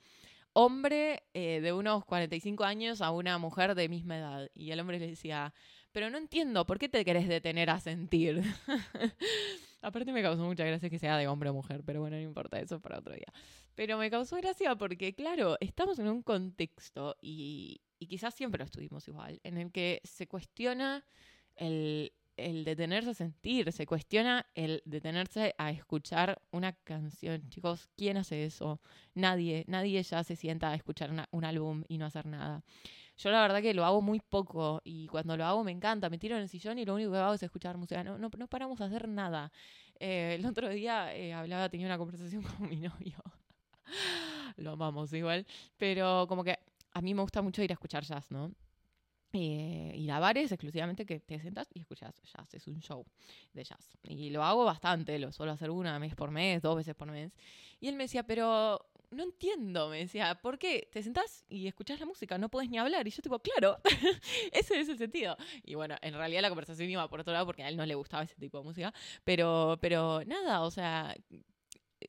hombre 0.53 1.23
eh, 1.33 1.59
de 1.61 1.73
unos 1.73 2.05
45 2.05 2.63
años 2.63 3.01
a 3.01 3.11
una 3.11 3.37
mujer 3.37 3.75
de 3.75 3.89
misma 3.89 4.17
edad. 4.17 4.49
Y 4.55 4.71
el 4.71 4.79
hombre 4.79 4.99
le 4.99 5.07
decía, 5.07 5.53
pero 5.95 6.09
no 6.09 6.17
entiendo, 6.17 6.65
¿por 6.65 6.77
qué 6.77 6.89
te 6.89 7.05
querés 7.05 7.25
detener 7.25 7.69
a 7.69 7.79
sentir? 7.79 8.43
Aparte 9.81 10.11
me 10.11 10.21
causó 10.21 10.43
mucha 10.43 10.65
gracia 10.65 10.89
que 10.89 10.99
sea 10.99 11.17
de 11.17 11.25
hombre 11.29 11.47
o 11.47 11.53
mujer, 11.53 11.83
pero 11.85 12.01
bueno, 12.01 12.17
no 12.17 12.21
importa, 12.21 12.59
eso 12.59 12.81
para 12.81 12.99
otro 12.99 13.13
día. 13.13 13.31
Pero 13.75 13.97
me 13.97 14.11
causó 14.11 14.35
gracia 14.35 14.75
porque, 14.75 15.15
claro, 15.15 15.55
estamos 15.61 15.97
en 15.99 16.09
un 16.09 16.21
contexto, 16.21 17.15
y, 17.21 17.79
quizás 17.97 18.33
siempre 18.33 18.59
lo 18.59 18.65
estuvimos 18.65 19.07
igual, 19.07 19.39
en 19.45 19.57
el 19.57 19.71
que 19.71 20.01
se 20.03 20.27
cuestiona 20.27 21.05
el, 21.55 22.11
detenerse 22.35 23.11
a 23.11 23.13
sentir, 23.13 23.71
se 23.71 23.85
cuestiona 23.85 24.47
el 24.53 24.83
detenerse 24.83 25.55
a 25.57 25.71
escuchar 25.71 26.41
una 26.51 26.73
canción. 26.73 27.49
Chicos, 27.49 27.87
¿quién 27.95 28.17
hace 28.17 28.43
eso? 28.43 28.81
Nadie, 29.13 29.63
nadie 29.69 30.03
ya 30.03 30.25
se 30.25 30.35
sienta 30.35 30.71
a 30.71 30.75
escuchar 30.75 31.09
un 31.31 31.45
álbum 31.45 31.85
y 31.87 31.99
no 31.99 32.05
hacer 32.05 32.25
nada. 32.25 32.65
Yo 33.17 33.31
la 33.31 33.41
verdad 33.41 33.61
que 33.61 33.73
lo 33.73 33.85
hago 33.85 34.01
muy 34.01 34.19
poco 34.19 34.81
y 34.83 35.07
cuando 35.07 35.37
lo 35.37 35.45
hago 35.45 35.63
me 35.63 35.71
encanta, 35.71 36.09
me 36.09 36.17
tiro 36.17 36.35
en 36.35 36.43
el 36.43 36.49
sillón 36.49 36.77
y 36.79 36.85
lo 36.85 36.95
único 36.95 37.11
que 37.11 37.17
hago 37.17 37.33
es 37.33 37.43
escuchar 37.43 37.77
música, 37.77 38.03
no, 38.03 38.17
no, 38.17 38.29
no 38.37 38.47
paramos 38.47 38.81
a 38.81 38.85
hacer 38.85 39.07
nada. 39.07 39.51
Eh, 39.99 40.35
el 40.37 40.45
otro 40.45 40.69
día 40.69 41.15
eh, 41.15 41.33
hablaba, 41.33 41.69
tenía 41.69 41.87
una 41.87 41.97
conversación 41.97 42.43
con 42.57 42.69
mi 42.69 42.77
novio, 42.77 43.17
lo 44.57 44.71
amamos 44.71 45.13
igual, 45.13 45.45
pero 45.77 46.25
como 46.27 46.43
que 46.43 46.59
a 46.93 47.01
mí 47.01 47.13
me 47.13 47.21
gusta 47.21 47.41
mucho 47.41 47.63
ir 47.63 47.71
a 47.71 47.73
escuchar 47.73 48.03
jazz, 48.03 48.31
¿no? 48.31 48.51
Eh, 49.37 49.91
ir 49.97 50.11
a 50.11 50.19
bares 50.19 50.49
exclusivamente 50.51 51.05
que 51.05 51.19
te 51.19 51.39
sentas 51.41 51.67
y 51.73 51.81
escuchas 51.81 52.21
jazz, 52.23 52.53
es 52.53 52.67
un 52.67 52.79
show 52.81 53.05
de 53.53 53.63
jazz. 53.65 53.97
Y 54.03 54.29
lo 54.29 54.43
hago 54.43 54.63
bastante, 54.63 55.19
lo 55.19 55.31
suelo 55.33 55.51
hacer 55.51 55.71
una 55.71 55.99
vez 55.99 56.15
por 56.15 56.31
mes, 56.31 56.61
dos 56.61 56.77
veces 56.77 56.95
por 56.95 57.11
mes. 57.11 57.33
Y 57.81 57.89
él 57.89 57.95
me 57.95 58.05
decía, 58.05 58.23
pero 58.23 58.79
no 59.11 59.23
entiendo, 59.23 59.89
me 59.89 59.99
decía, 59.99 60.35
¿por 60.41 60.57
qué 60.59 60.89
te 60.91 61.03
sentás 61.03 61.45
y 61.49 61.67
escuchás 61.67 61.99
la 61.99 62.05
música? 62.05 62.37
No 62.37 62.49
podés 62.49 62.69
ni 62.69 62.77
hablar. 62.77 63.07
Y 63.07 63.11
yo 63.11 63.21
tipo, 63.21 63.39
claro, 63.39 63.77
ese 64.51 64.79
es 64.79 64.89
el 64.89 64.97
sentido. 64.97 65.37
Y 65.63 65.75
bueno, 65.75 65.95
en 66.01 66.13
realidad 66.13 66.41
la 66.41 66.49
conversación 66.49 66.89
iba 66.89 67.07
por 67.09 67.19
otro 67.19 67.33
lado 67.33 67.45
porque 67.45 67.63
a 67.63 67.69
él 67.69 67.77
no 67.77 67.85
le 67.85 67.95
gustaba 67.95 68.23
ese 68.23 68.35
tipo 68.35 68.57
de 68.57 68.63
música. 68.63 68.93
Pero, 69.23 69.77
pero 69.81 70.23
nada, 70.25 70.61
o 70.61 70.71
sea, 70.71 71.15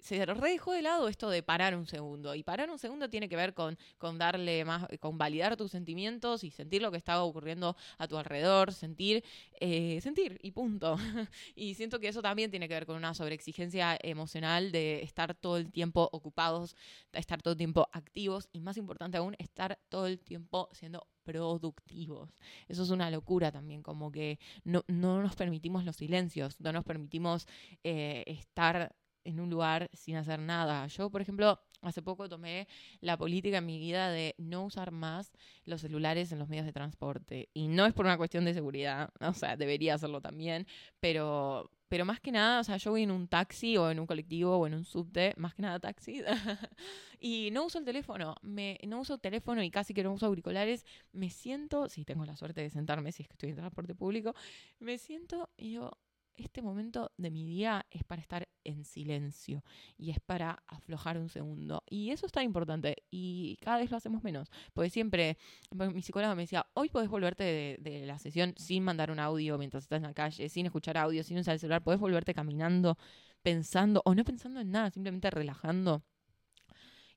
se 0.02 0.24
redejó 0.26 0.72
de 0.72 0.82
lado 0.82 1.09
esto 1.09 1.30
de 1.30 1.42
parar 1.42 1.76
un 1.76 1.87
segundo. 1.87 2.35
Y 2.35 2.42
parar 2.42 2.70
un 2.70 2.78
segundo 2.78 3.09
tiene 3.09 3.28
que 3.28 3.37
ver 3.37 3.54
con, 3.54 3.78
con 3.98 4.18
darle 4.18 4.64
más, 4.64 4.87
con 5.00 5.18
validar 5.18 5.56
tus 5.56 5.70
sentimientos 5.70 6.44
y 6.44 6.50
sentir 6.50 6.82
lo 6.82 6.90
que 6.90 6.98
está 6.98 7.22
ocurriendo 7.22 7.76
a 7.98 8.09
tu 8.09 8.16
alrededor, 8.16 8.72
sentir, 8.72 9.24
eh, 9.61 10.00
sentir 10.00 10.38
y 10.42 10.50
punto. 10.52 10.96
y 11.54 11.74
siento 11.74 12.00
que 12.00 12.09
eso 12.09 12.22
también 12.22 12.50
tiene 12.50 12.68
que 12.68 12.74
ver 12.74 12.87
con 12.87 12.96
una 12.96 13.14
sobreexigencia 13.14 13.98
emocional 14.02 14.72
de 14.72 15.02
estar 15.02 15.35
todo 15.35 15.56
el 15.56 15.70
tiempo 15.70 16.09
ocupados, 16.12 16.76
estar 17.12 17.42
todo 17.42 17.52
el 17.52 17.59
tiempo 17.59 17.88
activos 17.92 18.48
y 18.52 18.61
más 18.61 18.76
importante 18.76 19.18
aún, 19.18 19.35
estar 19.38 19.78
todo 19.88 20.06
el 20.06 20.18
tiempo 20.20 20.68
siendo 20.72 21.06
productivos. 21.26 22.38
Eso 22.68 22.85
es 22.85 22.90
una 22.90 23.11
locura 23.11 23.50
también, 23.50 23.82
como 23.82 24.12
que 24.12 24.38
no, 24.64 24.85
no 24.87 25.20
nos 25.22 25.35
permitimos 25.35 25.85
los 25.85 25.96
silencios, 25.96 26.61
no 26.61 26.72
nos 26.72 26.85
permitimos 26.85 27.46
eh, 27.82 28.22
estar 28.26 28.94
en 29.27 29.41
un 29.41 29.51
lugar 29.51 29.91
sin 29.93 30.17
hacer 30.17 30.39
nada. 30.39 30.87
Yo, 30.87 31.11
por 31.11 31.21
ejemplo, 31.21 31.61
hace 31.83 32.03
poco 32.03 32.29
tomé 32.29 32.69
la 33.01 33.17
política 33.17 33.59
en 33.59 33.67
mi 33.67 33.79
vida 33.79 34.11
de 34.11 34.35
no 34.39 34.65
usar 34.65 34.91
más 34.91 35.33
los 35.65 35.81
celulares 35.81 36.33
en 36.33 36.39
los 36.39 36.49
medios 36.49 36.67
de 36.67 36.73
transporte. 36.73 37.49
Y 37.55 37.69
no 37.69 37.87
es 37.87 37.93
por 37.93 38.07
una 38.07 38.17
cuestión 38.17 38.45
de 38.45 38.55
seguridad, 38.55 39.11
o 39.21 39.35
sea, 39.35 39.57
debería 39.57 39.95
hacerlo 39.95 40.21
también, 40.21 40.67
pero, 41.01 41.71
pero 41.89 42.05
más 42.05 42.21
que 42.21 42.33
nada, 42.33 42.61
o 42.61 42.65
sea, 42.65 42.77
yo 42.77 42.93
voy 42.93 43.03
en 43.03 43.11
un 43.11 43.29
taxi 43.29 43.77
o 43.77 43.91
en 43.91 44.01
un 44.01 44.07
colectivo 44.07 44.57
o 44.57 44.67
en 44.67 44.75
un 44.75 44.85
subte, 44.85 45.35
más 45.37 45.55
que 45.55 45.62
nada 45.62 45.79
taxi, 45.81 46.23
y 47.21 47.51
no 47.53 47.67
uso 47.67 47.79
el 47.79 47.85
teléfono, 47.85 48.37
me, 48.43 48.79
no 48.87 49.01
uso 49.01 49.19
teléfono 49.19 49.62
y 49.62 49.71
casi 49.71 49.95
que 49.95 50.03
no 50.03 50.12
uso 50.12 50.27
auriculares, 50.27 50.85
me 51.12 51.31
siento, 51.31 51.89
si 51.89 52.05
tengo 52.05 52.25
la 52.25 52.37
suerte 52.37 52.61
de 52.61 52.71
sentarme, 52.71 53.12
si 53.12 53.23
es 53.23 53.29
que 53.29 53.35
estoy 53.35 53.51
en 53.51 53.57
transporte 53.57 53.95
público, 53.95 54.35
me 54.79 54.99
siento 54.99 55.51
y 55.57 55.73
yo, 55.73 55.91
este 56.37 56.62
momento 56.62 57.12
de 57.16 57.31
mi 57.31 57.44
día 57.44 57.87
es 57.90 58.05
para 58.05 58.20
estar 58.20 58.49
en 58.64 58.85
silencio 58.85 59.64
y 59.96 60.11
es 60.11 60.20
para 60.20 60.62
aflojar 60.66 61.18
un 61.18 61.29
segundo. 61.29 61.83
Y 61.88 62.11
eso 62.11 62.27
es 62.27 62.33
tan 62.33 62.44
importante 62.44 63.05
y 63.11 63.57
cada 63.61 63.79
vez 63.79 63.90
lo 63.90 63.96
hacemos 63.96 64.22
menos. 64.22 64.51
Porque 64.72 64.90
siempre, 64.90 65.38
mi 65.70 66.03
psicóloga 66.03 66.35
me 66.35 66.42
decía, 66.42 66.66
hoy 66.75 66.88
podés 66.88 67.09
volverte 67.09 67.79
de, 67.81 68.07
la 68.07 68.18
sesión 68.18 68.55
sin 68.57 68.85
mandar 68.85 69.11
un 69.11 69.18
audio 69.18 69.59
mientras 69.59 69.85
estás 69.85 69.99
en 69.99 70.05
la 70.05 70.14
calle, 70.14 70.49
sin 70.49 70.66
escuchar 70.66 70.99
audio, 70.99 71.22
sin 71.25 71.38
usar 71.38 71.55
el 71.55 71.61
celular, 71.61 71.83
podés 71.83 72.01
volverte 72.01 72.35
caminando, 72.35 72.99
pensando 73.42 74.03
o 74.05 74.14
no 74.14 74.25
pensando 74.25 74.61
en 74.61 74.70
nada, 74.70 74.90
simplemente 74.90 75.31
relajando. 75.31 76.03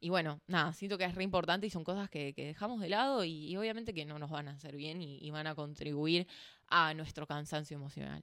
Y 0.02 0.10
bueno, 0.10 0.40
nada, 0.48 0.72
siento 0.74 0.98
que 0.98 1.04
es 1.04 1.14
re 1.14 1.24
importante 1.24 1.68
y 1.68 1.70
son 1.70 1.84
cosas 1.84 2.10
que, 2.10 2.34
dejamos 2.36 2.80
de 2.80 2.90
lado 2.90 3.26
y, 3.26 3.56
obviamente 3.58 3.94
que 3.94 4.06
no 4.06 4.18
nos 4.18 4.30
van 4.30 4.48
a 4.48 4.52
hacer 4.52 4.76
bien 4.76 5.02
y, 5.02 5.30
van 5.32 5.48
a 5.48 5.56
contribuir 5.56 6.26
a 6.68 6.94
nuestro 6.94 7.28
cansancio 7.28 7.76
emocional. 7.76 8.22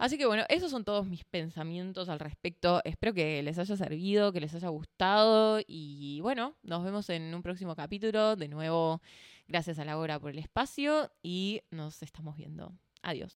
Así 0.00 0.16
que 0.16 0.24
bueno, 0.24 0.44
esos 0.48 0.70
son 0.70 0.82
todos 0.82 1.06
mis 1.06 1.24
pensamientos 1.24 2.08
al 2.08 2.20
respecto. 2.20 2.80
Espero 2.84 3.12
que 3.12 3.42
les 3.42 3.58
haya 3.58 3.76
servido, 3.76 4.32
que 4.32 4.40
les 4.40 4.54
haya 4.54 4.68
gustado 4.68 5.60
y 5.66 6.20
bueno, 6.22 6.56
nos 6.62 6.82
vemos 6.82 7.10
en 7.10 7.34
un 7.34 7.42
próximo 7.42 7.76
capítulo. 7.76 8.34
De 8.34 8.48
nuevo, 8.48 9.02
gracias 9.46 9.78
a 9.78 9.84
Laura 9.84 10.18
por 10.18 10.30
el 10.30 10.38
espacio 10.38 11.12
y 11.22 11.60
nos 11.70 12.02
estamos 12.02 12.34
viendo. 12.34 12.72
Adiós. 13.02 13.34